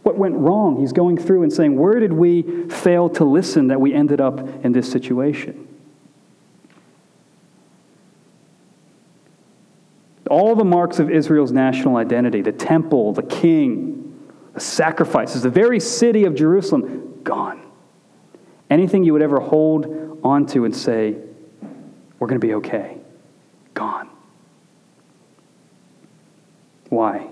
What 0.05 0.17
went 0.17 0.37
wrong? 0.37 0.79
He's 0.81 0.93
going 0.93 1.17
through 1.17 1.43
and 1.43 1.53
saying, 1.53 1.77
Where 1.77 1.99
did 1.99 2.13
we 2.13 2.69
fail 2.69 3.09
to 3.11 3.25
listen 3.25 3.69
that 3.69 3.81
we 3.81 3.93
ended 3.93 4.21
up 4.21 4.65
in 4.65 4.73
this 4.73 4.91
situation? 4.91 5.64
All 10.31 10.55
the 10.55 10.65
marks 10.65 10.99
of 10.99 11.11
Israel's 11.11 11.53
national 11.53 11.97
identity 11.97 12.41
the 12.41 12.53
temple, 12.53 13.13
the 13.13 13.23
king, 13.23 14.31
the 14.55 14.61
sacrifices, 14.61 15.43
the 15.43 15.51
very 15.51 15.81
city 15.81 16.25
of 16.25 16.35
Jerusalem 16.35 17.21
gone. 17.23 17.61
Anything 18.71 19.05
you 19.05 19.13
would 19.13 19.23
ever 19.23 19.41
hold 19.41 20.21
onto 20.23 20.65
and 20.65 20.75
say, 20.75 21.17
we're 22.19 22.29
going 22.29 22.41
to 22.41 22.47
be 22.47 22.55
okay, 22.55 22.97
gone. 23.75 24.09
Why? 26.89 27.29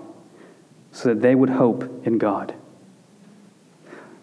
So 0.91 1.09
that 1.09 1.21
they 1.21 1.33
would 1.33 1.49
hope 1.49 2.05
in 2.05 2.17
God. 2.17 2.53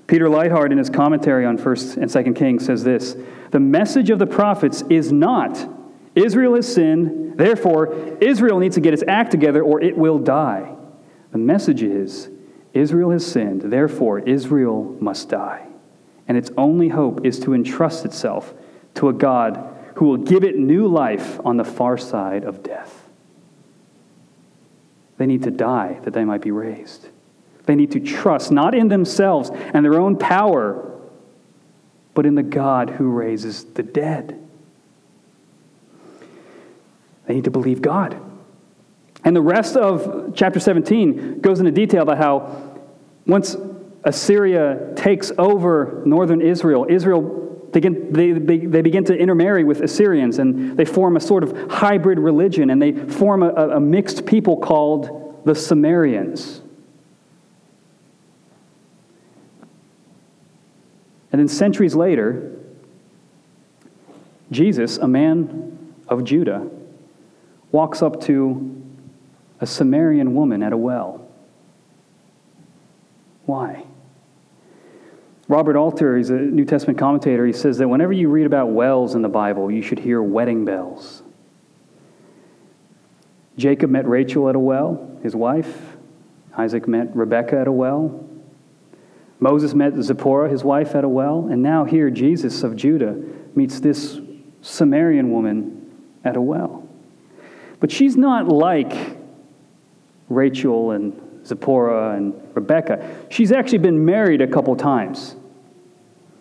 Peter 0.06 0.26
Leithart, 0.26 0.72
in 0.72 0.78
his 0.78 0.90
commentary 0.90 1.44
on 1.44 1.56
1st 1.56 1.96
and 1.96 2.06
2nd 2.10 2.36
Kings, 2.36 2.66
says 2.66 2.84
this 2.84 3.16
The 3.50 3.60
message 3.60 4.10
of 4.10 4.18
the 4.18 4.26
prophets 4.26 4.82
is 4.90 5.12
not 5.12 5.68
Israel 6.14 6.54
has 6.56 6.72
sinned, 6.72 7.38
therefore, 7.38 7.94
Israel 8.20 8.58
needs 8.58 8.74
to 8.74 8.80
get 8.80 8.94
its 8.94 9.04
act 9.06 9.30
together 9.30 9.62
or 9.62 9.80
it 9.80 9.96
will 9.96 10.18
die. 10.18 10.74
The 11.30 11.38
message 11.38 11.82
is 11.82 12.28
Israel 12.72 13.10
has 13.10 13.26
sinned, 13.26 13.62
therefore, 13.62 14.20
Israel 14.20 14.96
must 15.00 15.28
die. 15.28 15.66
And 16.26 16.36
its 16.36 16.50
only 16.56 16.88
hope 16.88 17.24
is 17.24 17.40
to 17.40 17.54
entrust 17.54 18.04
itself 18.04 18.54
to 18.94 19.08
a 19.08 19.12
God 19.12 19.76
who 19.96 20.06
will 20.06 20.16
give 20.16 20.44
it 20.44 20.56
new 20.56 20.86
life 20.86 21.40
on 21.44 21.56
the 21.56 21.64
far 21.64 21.98
side 21.98 22.44
of 22.44 22.62
death. 22.62 23.08
They 25.18 25.26
need 25.26 25.42
to 25.42 25.50
die 25.50 26.00
that 26.04 26.14
they 26.14 26.24
might 26.24 26.40
be 26.40 26.50
raised. 26.50 27.08
They 27.66 27.74
need 27.74 27.92
to 27.92 28.00
trust 28.00 28.50
not 28.50 28.74
in 28.74 28.88
themselves 28.88 29.50
and 29.52 29.84
their 29.84 30.00
own 30.00 30.16
power, 30.16 30.98
but 32.14 32.26
in 32.26 32.34
the 32.34 32.42
God 32.42 32.90
who 32.90 33.10
raises 33.10 33.64
the 33.64 33.82
dead. 33.82 34.40
They 37.30 37.36
need 37.36 37.44
to 37.44 37.50
believe 37.52 37.80
God. 37.80 38.20
And 39.22 39.36
the 39.36 39.40
rest 39.40 39.76
of 39.76 40.32
chapter 40.34 40.58
17 40.58 41.40
goes 41.40 41.60
into 41.60 41.70
detail 41.70 42.02
about 42.02 42.18
how 42.18 42.80
once 43.24 43.56
Assyria 44.02 44.92
takes 44.96 45.30
over 45.38 46.02
northern 46.04 46.40
Israel, 46.40 46.86
Israel 46.90 47.20
begin, 47.72 48.12
they, 48.12 48.32
they, 48.32 48.58
they 48.66 48.82
begin 48.82 49.04
to 49.04 49.16
intermarry 49.16 49.62
with 49.62 49.80
Assyrians 49.80 50.40
and 50.40 50.76
they 50.76 50.84
form 50.84 51.16
a 51.16 51.20
sort 51.20 51.44
of 51.44 51.70
hybrid 51.70 52.18
religion 52.18 52.68
and 52.70 52.82
they 52.82 52.90
form 52.90 53.44
a, 53.44 53.76
a 53.76 53.78
mixed 53.78 54.26
people 54.26 54.56
called 54.56 55.40
the 55.44 55.54
Samaritans. 55.54 56.62
And 61.30 61.38
then 61.38 61.46
centuries 61.46 61.94
later, 61.94 62.58
Jesus, 64.50 64.98
a 64.98 65.06
man 65.06 65.94
of 66.08 66.24
Judah, 66.24 66.68
walks 67.72 68.02
up 68.02 68.20
to 68.22 68.76
a 69.60 69.66
Samaritan 69.66 70.34
woman 70.34 70.62
at 70.62 70.72
a 70.72 70.76
well. 70.76 71.26
Why? 73.46 73.84
Robert 75.48 75.76
Alter, 75.76 76.16
he's 76.16 76.30
a 76.30 76.34
New 76.34 76.64
Testament 76.64 76.98
commentator, 76.98 77.44
he 77.44 77.52
says 77.52 77.78
that 77.78 77.88
whenever 77.88 78.12
you 78.12 78.28
read 78.28 78.46
about 78.46 78.70
wells 78.70 79.14
in 79.14 79.22
the 79.22 79.28
Bible, 79.28 79.70
you 79.70 79.82
should 79.82 79.98
hear 79.98 80.22
wedding 80.22 80.64
bells. 80.64 81.24
Jacob 83.56 83.90
met 83.90 84.06
Rachel 84.06 84.48
at 84.48 84.54
a 84.54 84.60
well, 84.60 85.18
his 85.22 85.34
wife. 85.34 85.96
Isaac 86.56 86.86
met 86.88 87.14
Rebekah 87.14 87.60
at 87.60 87.66
a 87.66 87.72
well. 87.72 88.26
Moses 89.40 89.74
met 89.74 89.94
Zipporah, 90.00 90.50
his 90.50 90.62
wife, 90.62 90.94
at 90.94 91.02
a 91.02 91.08
well. 91.08 91.48
And 91.50 91.62
now 91.62 91.84
here, 91.84 92.10
Jesus 92.10 92.62
of 92.62 92.76
Judah 92.76 93.16
meets 93.54 93.80
this 93.80 94.20
Samaritan 94.60 95.32
woman 95.32 95.90
at 96.24 96.36
a 96.36 96.40
well. 96.40 96.79
But 97.80 97.90
she's 97.90 98.16
not 98.16 98.46
like 98.46 99.16
Rachel 100.28 100.92
and 100.92 101.46
Zipporah 101.46 102.16
and 102.16 102.34
Rebecca. 102.54 103.16
She's 103.30 103.52
actually 103.52 103.78
been 103.78 104.04
married 104.04 104.42
a 104.42 104.46
couple 104.46 104.76
times. 104.76 105.34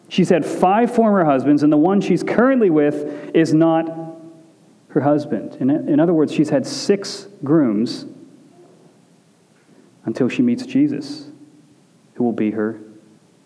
She's 0.10 0.30
had 0.30 0.46
five 0.46 0.94
former 0.94 1.24
husbands, 1.24 1.64
and 1.64 1.72
the 1.72 1.78
one 1.78 2.02
she's 2.02 2.24
currently 2.24 2.70
with 2.70 3.36
is 3.36 3.54
not 3.54 3.90
her 4.90 5.02
husband. 5.02 5.58
In, 5.60 5.70
in 5.70 6.00
other 6.00 6.14
words, 6.14 6.34
she's 6.34 6.50
had 6.50 6.66
six 6.66 7.28
grooms 7.44 8.06
until 10.06 10.28
she 10.28 10.42
meets 10.42 10.66
Jesus, 10.66 11.28
who 12.16 12.24
will 12.24 12.34
be 12.34 12.52
her 12.52 12.80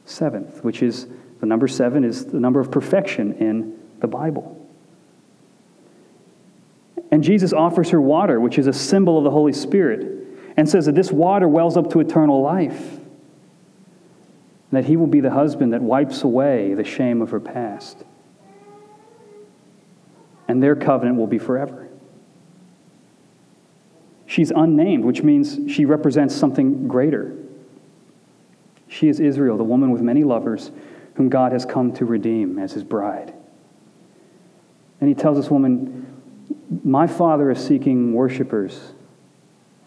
seventh, 0.06 0.64
which 0.64 0.82
is 0.82 1.08
the 1.42 1.46
number 1.46 1.68
seven 1.68 2.06
is 2.06 2.26
the 2.26 2.40
number 2.40 2.62
of 2.62 2.72
perfection 2.72 3.34
in 3.34 3.78
the 4.00 4.08
Bible. 4.08 4.63
And 7.14 7.24
Jesus 7.24 7.54
offers 7.54 7.92
her 7.92 8.02
water, 8.02 8.40
which 8.40 8.58
is 8.58 8.66
a 8.66 8.74
symbol 8.74 9.20
of 9.20 9.24
the 9.24 9.30
Holy 9.30 9.54
Spirit, 9.54 10.26
and 10.58 10.68
says 10.68 10.88
that 10.88 10.96
this 10.96 11.12
water 11.12 11.48
wells 11.48 11.78
up 11.78 11.92
to 11.92 12.00
eternal 12.00 12.42
life. 12.42 12.98
That 14.72 14.86
he 14.86 14.98
will 14.98 15.06
be 15.06 15.20
the 15.20 15.30
husband 15.30 15.74
that 15.74 15.84
wipes 15.84 16.24
away 16.24 16.74
the 16.74 16.84
shame 16.84 17.22
of 17.22 17.30
her 17.30 17.40
past. 17.40 18.04
And 20.48 20.64
their 20.64 20.76
covenant 20.76 21.18
will 21.18 21.28
be 21.28 21.38
forever. 21.38 21.88
She's 24.26 24.50
unnamed, 24.50 25.06
which 25.06 25.22
means 25.22 25.72
she 25.72 25.86
represents 25.86 26.34
something 26.34 26.88
greater. 26.88 27.38
She 28.88 29.08
is 29.08 29.20
Israel, 29.20 29.56
the 29.58 29.64
woman 29.64 29.92
with 29.92 30.02
many 30.02 30.24
lovers, 30.24 30.72
whom 31.14 31.30
God 31.30 31.52
has 31.52 31.64
come 31.64 31.94
to 31.94 32.06
redeem 32.06 32.58
as 32.58 32.72
his 32.72 32.84
bride. 32.84 33.36
And 35.00 35.08
he 35.08 35.14
tells 35.14 35.38
this 35.38 35.52
woman, 35.52 35.93
My 36.84 37.08
father 37.08 37.52
is 37.52 37.66
seeking 37.66 38.14
worshipers 38.14 38.94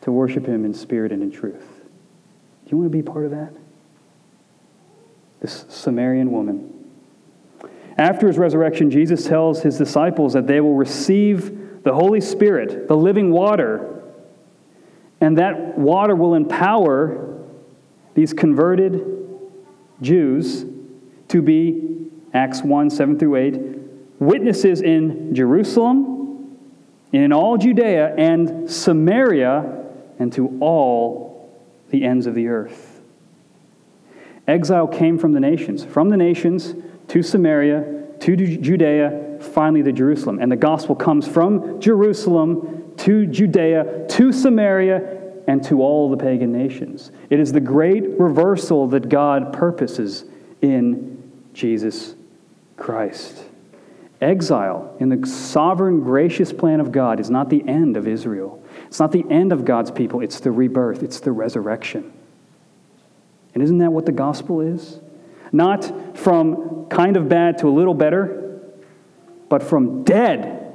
to 0.03 0.13
worship 0.13 0.47
him 0.47 0.65
in 0.65 0.75
spirit 0.75 1.13
and 1.13 1.23
in 1.23 1.31
truth. 1.31 1.65
Do 2.65 2.71
you 2.71 2.79
want 2.79 2.93
to 2.93 2.97
be 2.97 3.03
part 3.03 3.25
of 3.25 3.31
that? 3.33 3.53
This 5.41 5.65
Samaritan 5.69 6.31
woman. 6.31 6.73
After 7.99 8.27
his 8.27 8.37
resurrection, 8.37 8.91
Jesus 8.91 9.25
tells 9.25 9.63
his 9.63 9.79
disciples 9.79 10.35
that 10.35 10.47
they 10.47 10.61
will 10.61 10.75
receive 10.75 11.83
the 11.83 11.95
Holy 11.95 12.21
Spirit, 12.21 12.89
the 12.89 12.97
living 12.97 13.31
water, 13.31 14.03
and 15.21 15.39
that 15.39 15.79
water 15.79 16.15
will 16.15 16.35
empower 16.35 17.43
these 18.15 18.33
converted 18.33 19.05
Jews 20.03 20.65
to 21.29 21.43
be, 21.43 22.11
Acts 22.35 22.63
1 22.63 22.91
7 22.91 23.19
through 23.19 23.37
8, 23.37 23.55
witnesses 24.19 24.83
in 24.83 25.35
Jerusalem, 25.35 26.16
in 27.25 27.33
all 27.33 27.57
Judea 27.57 28.15
and 28.17 28.71
Samaria, 28.71 29.85
and 30.19 30.33
to 30.35 30.59
all 30.61 31.51
the 31.91 32.05
ends 32.05 32.27
of 32.27 32.35
the 32.35 32.49
earth. 32.49 33.01
Exile 34.47 34.87
came 34.87 35.19
from 35.19 35.33
the 35.33 35.41
nations, 35.41 35.85
from 35.85 36.11
the 36.11 36.17
nations 36.17 36.75
to 37.09 37.23
Samaria, 37.23 38.05
to 38.21 38.37
Judea, 38.37 39.39
finally 39.41 39.83
to 39.83 39.93
Jerusalem. 39.93 40.39
And 40.41 40.53
the 40.53 40.57
gospel 40.57 40.95
comes 40.95 41.27
from 41.27 41.81
Jerusalem 41.81 42.93
to 42.99 43.27
Judea, 43.27 44.07
to 44.09 44.33
Samaria, 44.33 45.23
and 45.49 45.63
to 45.65 45.83
all 45.83 46.11
the 46.11 46.17
pagan 46.17 46.53
nations. 46.53 47.13
It 47.31 47.41
is 47.41 47.53
the 47.53 47.61
great 47.61 48.19
reversal 48.19 48.89
that 48.89 49.09
God 49.09 49.53
purposes 49.53 50.25
in 50.61 51.33
Jesus 51.55 52.15
Christ. 52.77 53.46
Exile 54.21 54.97
in 54.99 55.11
the 55.11 55.27
sovereign, 55.27 56.01
gracious 56.01 56.53
plan 56.53 56.81
of 56.81 56.91
God 56.91 57.21
is 57.21 57.29
not 57.29 57.51
the 57.51 57.67
end 57.69 57.97
of 57.97 58.09
Israel. 58.09 58.63
It's 58.87 58.99
not 58.99 59.13
the 59.13 59.25
end 59.31 59.53
of 59.53 59.65
God's 59.65 59.91
people, 59.91 60.21
it's 60.21 60.41
the 60.41 60.51
rebirth, 60.51 61.03
it's 61.03 61.21
the 61.21 61.33
resurrection. 61.33 62.13
And 63.55 63.63
isn't 63.63 63.79
that 63.79 63.93
what 63.93 64.07
the 64.07 64.13
gospel 64.13 64.61
is? 64.61 65.01
Not 65.53 66.17
from 66.17 66.87
kind 66.89 67.17
of 67.17 67.29
bad 67.29 67.59
to 67.59 67.69
a 67.69 67.71
little 67.71 67.95
better, 67.95 68.61
but 69.49 69.63
from 69.63 70.05
dead 70.05 70.75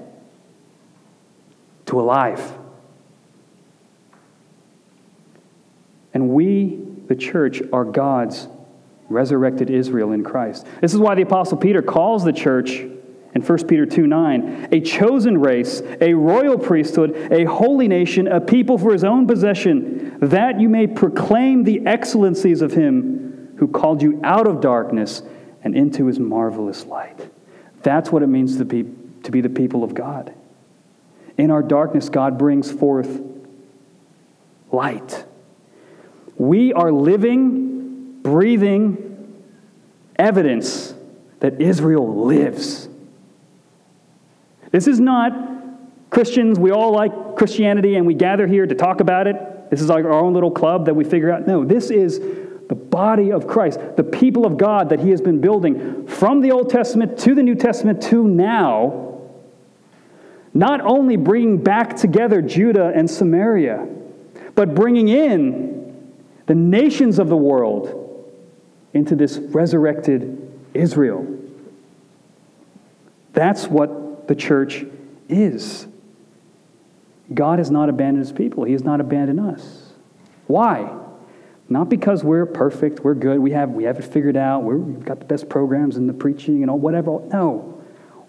to 1.88 2.00
alive. 2.00 2.58
And 6.14 6.30
we, 6.30 6.80
the 7.08 7.16
church, 7.16 7.62
are 7.74 7.86
God's 7.86 8.48
resurrected 9.10 9.70
Israel 9.70 10.12
in 10.12 10.24
Christ. 10.24 10.66
This 10.80 10.94
is 10.94 11.00
why 11.00 11.16
the 11.16 11.22
Apostle 11.22 11.58
Peter 11.58 11.82
calls 11.82 12.24
the 12.24 12.34
church 12.34 12.84
in 13.34 13.42
1 13.42 13.68
Peter 13.68 13.86
2 13.86 14.08
9, 14.08 14.70
a 14.72 14.82
chosen 14.82 15.38
race, 15.38 15.82
a 16.02 16.14
royal 16.14 16.58
priesthood, 16.58 17.16
a 17.32 17.46
holy 17.46 17.88
nation, 17.88 18.28
a 18.28 18.42
people 18.42 18.78
for 18.78 18.92
his 18.92 19.04
own 19.04 19.26
possession, 19.26 20.18
that 20.20 20.60
you 20.60 20.68
may 20.68 20.86
proclaim 20.88 21.64
the 21.64 21.86
excellencies 21.86 22.62
of 22.62 22.74
him 22.74 23.56
who 23.58 23.68
called 23.68 24.02
you 24.02 24.20
out 24.24 24.48
of 24.48 24.60
darkness 24.60 25.22
and 25.64 25.76
into 25.76 26.08
his 26.08 26.20
marvelous 26.20 26.86
light. 26.86 27.30
That's 27.84 28.12
what 28.12 28.24
it 28.24 28.28
means 28.28 28.58
to 28.58 28.66
be, 28.66 28.84
to 29.24 29.32
be 29.32 29.42
the 29.42 29.50
people 29.50 29.84
of 29.84 29.94
God. 29.94 30.34
In 31.38 31.52
our 31.52 31.64
darkness, 31.64 32.10
God 32.10 32.38
brings 32.38 32.72
forth 32.72 33.22
light. 34.72 35.26
We 36.36 36.74
are 36.74 36.92
living, 36.92 38.22
breathing 38.22 39.12
evidence 40.18 40.94
that 41.40 41.62
Israel 41.62 42.26
lives. 42.26 42.90
This 44.72 44.88
is 44.88 45.00
not 45.00 45.32
Christians, 46.10 46.60
we 46.60 46.72
all 46.72 46.92
like 46.92 47.36
Christianity 47.38 47.96
and 47.96 48.06
we 48.06 48.14
gather 48.14 48.48
here 48.48 48.66
to 48.66 48.76
talk 48.76 49.00
about 49.00 49.28
it. 49.28 49.36
This 49.70 49.82
is 49.82 49.88
like 49.88 50.04
our 50.04 50.12
own 50.12 50.34
little 50.34 50.52
club 50.52 50.86
that 50.86 50.94
we 50.94 51.06
figure 51.06 51.32
out. 51.32 51.48
No, 51.48 51.64
this 51.64 51.90
is 51.90 52.20
the 52.68 52.76
body 52.76 53.32
of 53.32 53.48
Christ, 53.48 53.80
the 53.96 54.04
people 54.04 54.46
of 54.46 54.58
God 54.58 54.90
that 54.90 55.00
He 55.00 55.10
has 55.12 55.22
been 55.22 55.40
building 55.40 56.08
from 56.08 56.42
the 56.42 56.52
Old 56.52 56.70
Testament 56.70 57.18
to 57.20 57.34
the 57.34 57.44
New 57.44 57.56
Testament 57.56 58.02
to 58.04 58.28
now. 58.28 59.20
Not 60.54 60.82
only 60.82 61.16
bringing 61.16 61.64
back 61.64 61.96
together 61.96 62.42
Judah 62.42 62.92
and 62.94 63.10
Samaria, 63.10 63.88
but 64.54 64.76
bringing 64.76 65.08
in 65.08 66.14
the 66.48 66.56
nations 66.56 67.20
of 67.20 67.30
the 67.30 67.38
world 67.38 67.98
into 68.94 69.16
this 69.16 69.38
resurrected 69.38 70.52
Israel. 70.74 71.26
That's 73.32 73.68
what 73.68 73.90
the 74.32 74.36
church 74.36 74.86
is. 75.28 75.88
God 77.34 77.60
has 77.60 77.70
not 77.70 77.90
abandoned 77.90 78.26
his 78.26 78.32
people, 78.32 78.64
he 78.64 78.72
has 78.72 78.82
not 78.82 79.02
abandoned 79.02 79.42
us. 79.42 79.92
Why? 80.48 80.90
Not 81.68 81.90
because 81.90 82.24
we're 82.24 82.46
perfect, 82.46 83.02
we're 83.02 83.14
good, 83.14 83.40
we 83.40 83.52
have, 83.52 83.72
we 83.72 83.84
have 83.84 84.00
it 84.00 84.06
figured 84.06 84.38
out, 84.38 84.64
we 84.64 84.94
have 84.94 85.04
got 85.04 85.20
the 85.20 85.26
best 85.26 85.50
programs 85.50 85.98
and 85.98 86.08
the 86.08 86.14
preaching 86.14 86.62
and 86.62 86.72
all, 86.72 86.80
whatever. 86.80 87.20
No. 87.34 87.84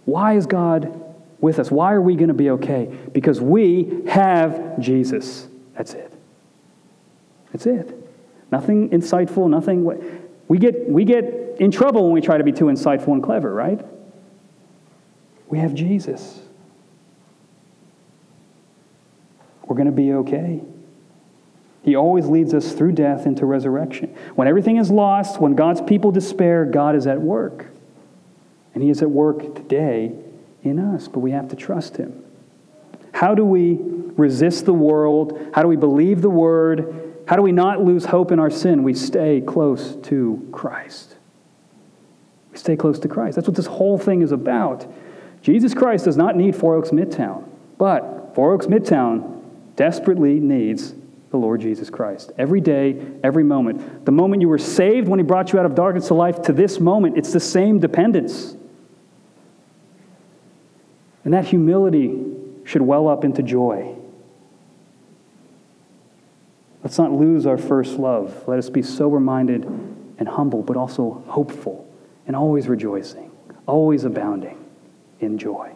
Why 0.05 0.35
is 0.35 0.45
God 0.45 0.93
with 1.41 1.61
us? 1.61 1.71
Why 1.71 1.93
are 1.93 2.03
we 2.03 2.17
going 2.17 2.29
to 2.29 2.35
be 2.35 2.51
okay? 2.51 2.93
Because 3.13 3.41
we 3.41 4.03
have 4.09 4.81
Jesus. 4.81 5.47
That's 5.75 5.95
it. 5.95 6.13
That's 7.53 7.67
it. 7.67 7.97
Nothing 8.51 8.91
insightful, 8.91 9.49
nothing. 9.49 9.85
We 10.49 10.59
get, 10.59 10.89
we 10.89 11.05
get 11.05 11.25
in 11.61 11.71
trouble 11.71 12.03
when 12.03 12.13
we 12.13 12.21
try 12.21 12.39
to 12.39 12.45
be 12.45 12.51
too 12.51 12.65
insightful 12.65 13.13
and 13.13 13.23
clever, 13.23 13.55
right? 13.55 13.81
We 15.53 15.59
have 15.59 15.75
Jesus. 15.75 16.41
We're 19.67 19.77
going 19.77 19.85
to 19.85 19.93
be 19.93 20.15
okay. 20.15 20.63
He 21.83 21.95
always 21.95 22.27
leads 22.27 22.55
us 22.55 22.73
through 22.73 22.93
death 22.93 23.27
into 23.27 23.45
resurrection. 23.45 24.17
When 24.35 24.49
everything 24.49 24.79
is 24.79 24.91
lost, 24.91 25.43
when 25.43 25.55
God's 25.55 25.83
people 25.83 26.11
despair, 26.11 26.65
God 26.65 26.97
is 26.97 27.07
at 27.07 27.21
work. 27.21 27.67
And 28.73 28.83
He 28.83 28.89
is 28.89 29.03
at 29.03 29.11
work 29.11 29.55
today 29.55 30.13
in 30.63 30.79
us, 30.79 31.07
but 31.07 31.21
we 31.21 31.33
have 31.33 31.49
to 31.49 31.57
trust 31.57 31.99
Him. 31.99 32.25
How 33.13 33.35
do 33.35 33.45
we 33.45 33.79
resist 34.17 34.65
the 34.65 34.73
world? 34.73 35.39
How 35.53 35.61
do 35.61 35.69
we 35.69 35.77
believe 35.77 36.23
the 36.23 36.31
word? 36.31 37.25
How 37.29 37.37
do 37.37 37.43
we 37.43 37.53
not 37.53 37.85
lose 37.85 38.07
hope 38.07 38.33
in 38.33 38.41
our 38.41 38.51
sin? 38.51 38.85
We 38.85 38.95
stay 38.95 39.43
close 39.43 39.97
to 39.97 40.49
Christ. 40.51 41.17
We 42.53 42.57
stay 42.57 42.75
close 42.75 42.99
to 43.01 43.09
Christ. 43.09 43.37
That's 43.37 43.49
what 43.49 43.57
this 43.59 43.67
whole 43.67 43.99
thing 43.99 44.23
is 44.23 44.33
about. 44.33 44.91
Jesus 45.43 45.75
Christ 45.75 46.05
does 46.05 46.17
not 46.17 46.37
need 46.37 46.55
Four 46.55 46.77
Oaks 46.77 46.91
Midtown, 46.91 47.45
but 47.77 48.33
Four 48.35 48.53
Oaks 48.53 48.67
Midtown 48.67 49.43
desperately 49.75 50.39
needs 50.39 50.95
the 51.31 51.37
Lord 51.37 51.61
Jesus 51.61 51.91
Christ. 51.91 52.31
Every 52.39 52.61
day, 52.61 53.05
every 53.25 53.43
moment. 53.43 54.05
The 54.05 54.13
moment 54.13 54.43
you 54.43 54.49
were 54.49 54.59
saved 54.59 55.09
when 55.09 55.19
He 55.19 55.25
brought 55.25 55.53
you 55.53 55.59
out 55.59 55.67
of 55.67 55.75
darkness 55.75 56.09
to 56.09 56.15
life 56.15 56.43
to 56.43 56.53
this 56.53 56.79
moment, 56.79 57.19
it's 57.19 57.33
the 57.33 57.41
same 57.41 57.81
dependence. 57.81 58.57
And 61.25 61.35
that 61.35 61.47
humility 61.47 62.25
should 62.65 62.83
well 62.83 63.09
up 63.09 63.25
into 63.25 63.43
joy. 63.43 63.97
Let's 66.85 66.99
not 66.99 67.13
lose 67.13 67.47
our 67.47 67.59
first 67.59 67.99
love. 67.99 68.45
Let 68.47 68.59
us 68.59 68.71
be 68.71 68.83
sober 68.83 69.21
minded 69.21 69.65
and 69.65 70.29
humble, 70.29 70.63
but 70.63 70.77
also 70.77 71.25
hopeful 71.29 71.89
and 72.27 72.37
always 72.37 72.69
rejoicing, 72.69 73.31
always 73.67 74.05
abounding 74.05 74.62
in 75.23 75.39
joy. 75.39 75.73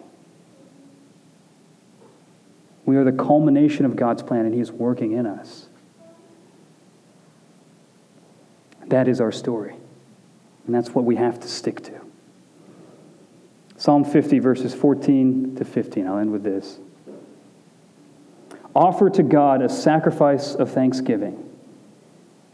We 2.84 2.96
are 2.96 3.04
the 3.04 3.12
culmination 3.12 3.84
of 3.84 3.96
God's 3.96 4.22
plan, 4.22 4.46
and 4.46 4.54
He 4.54 4.60
is 4.60 4.70
working 4.70 5.12
in 5.12 5.26
us. 5.26 5.68
That 8.86 9.08
is 9.08 9.20
our 9.20 9.32
story, 9.32 9.74
and 10.66 10.74
that's 10.74 10.90
what 10.90 11.04
we 11.04 11.16
have 11.16 11.40
to 11.40 11.48
stick 11.48 11.82
to. 11.84 12.00
Psalm 13.76 14.04
50, 14.04 14.38
verses 14.38 14.74
14 14.74 15.56
to 15.56 15.64
15. 15.64 16.06
I'll 16.06 16.18
end 16.18 16.32
with 16.32 16.44
this. 16.44 16.78
Offer 18.74 19.10
to 19.10 19.22
God 19.22 19.62
a 19.62 19.68
sacrifice 19.68 20.54
of 20.54 20.70
thanksgiving 20.70 21.42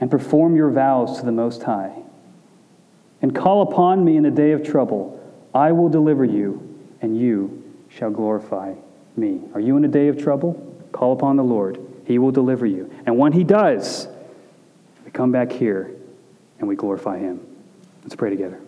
and 0.01 0.11
perform 0.11 0.57
your 0.57 0.71
vows 0.71 1.21
to 1.21 1.27
the 1.27 1.33
Most 1.33 1.63
High. 1.63 1.93
And 3.21 3.35
call 3.35 3.63
upon 3.63 4.05
me 4.05 4.17
in 4.17 4.25
the 4.25 4.31
day 4.31 4.51
of 4.51 4.65
trouble. 4.65 5.21
I 5.55 5.71
will 5.71 5.89
deliver 5.89 6.25
you, 6.25 6.72
and 7.03 7.19
you 7.19 7.63
shall 7.89 8.11
glorify 8.11 8.75
me. 9.17 9.43
Are 9.55 9.61
you 9.61 9.77
in 9.77 9.85
a 9.85 9.89
day 9.89 10.09
of 10.09 10.17
trouble? 10.19 10.55
Call 10.93 11.13
upon 11.13 11.37
the 11.37 11.45
Lord. 11.45 11.79
He 12.07 12.19
will 12.19 12.31
deliver 12.31 12.65
you. 12.65 12.91
And 13.05 13.19
when 13.19 13.33
He 13.33 13.45
does, 13.45 14.09
we 15.05 15.11
come 15.11 15.31
back 15.31 15.53
here 15.53 15.91
and 16.59 16.69
we 16.69 16.77
glorify 16.77 17.19
Him. 17.19 17.47
Let's 18.03 18.17
pray 18.17 18.31
together. 18.31 18.61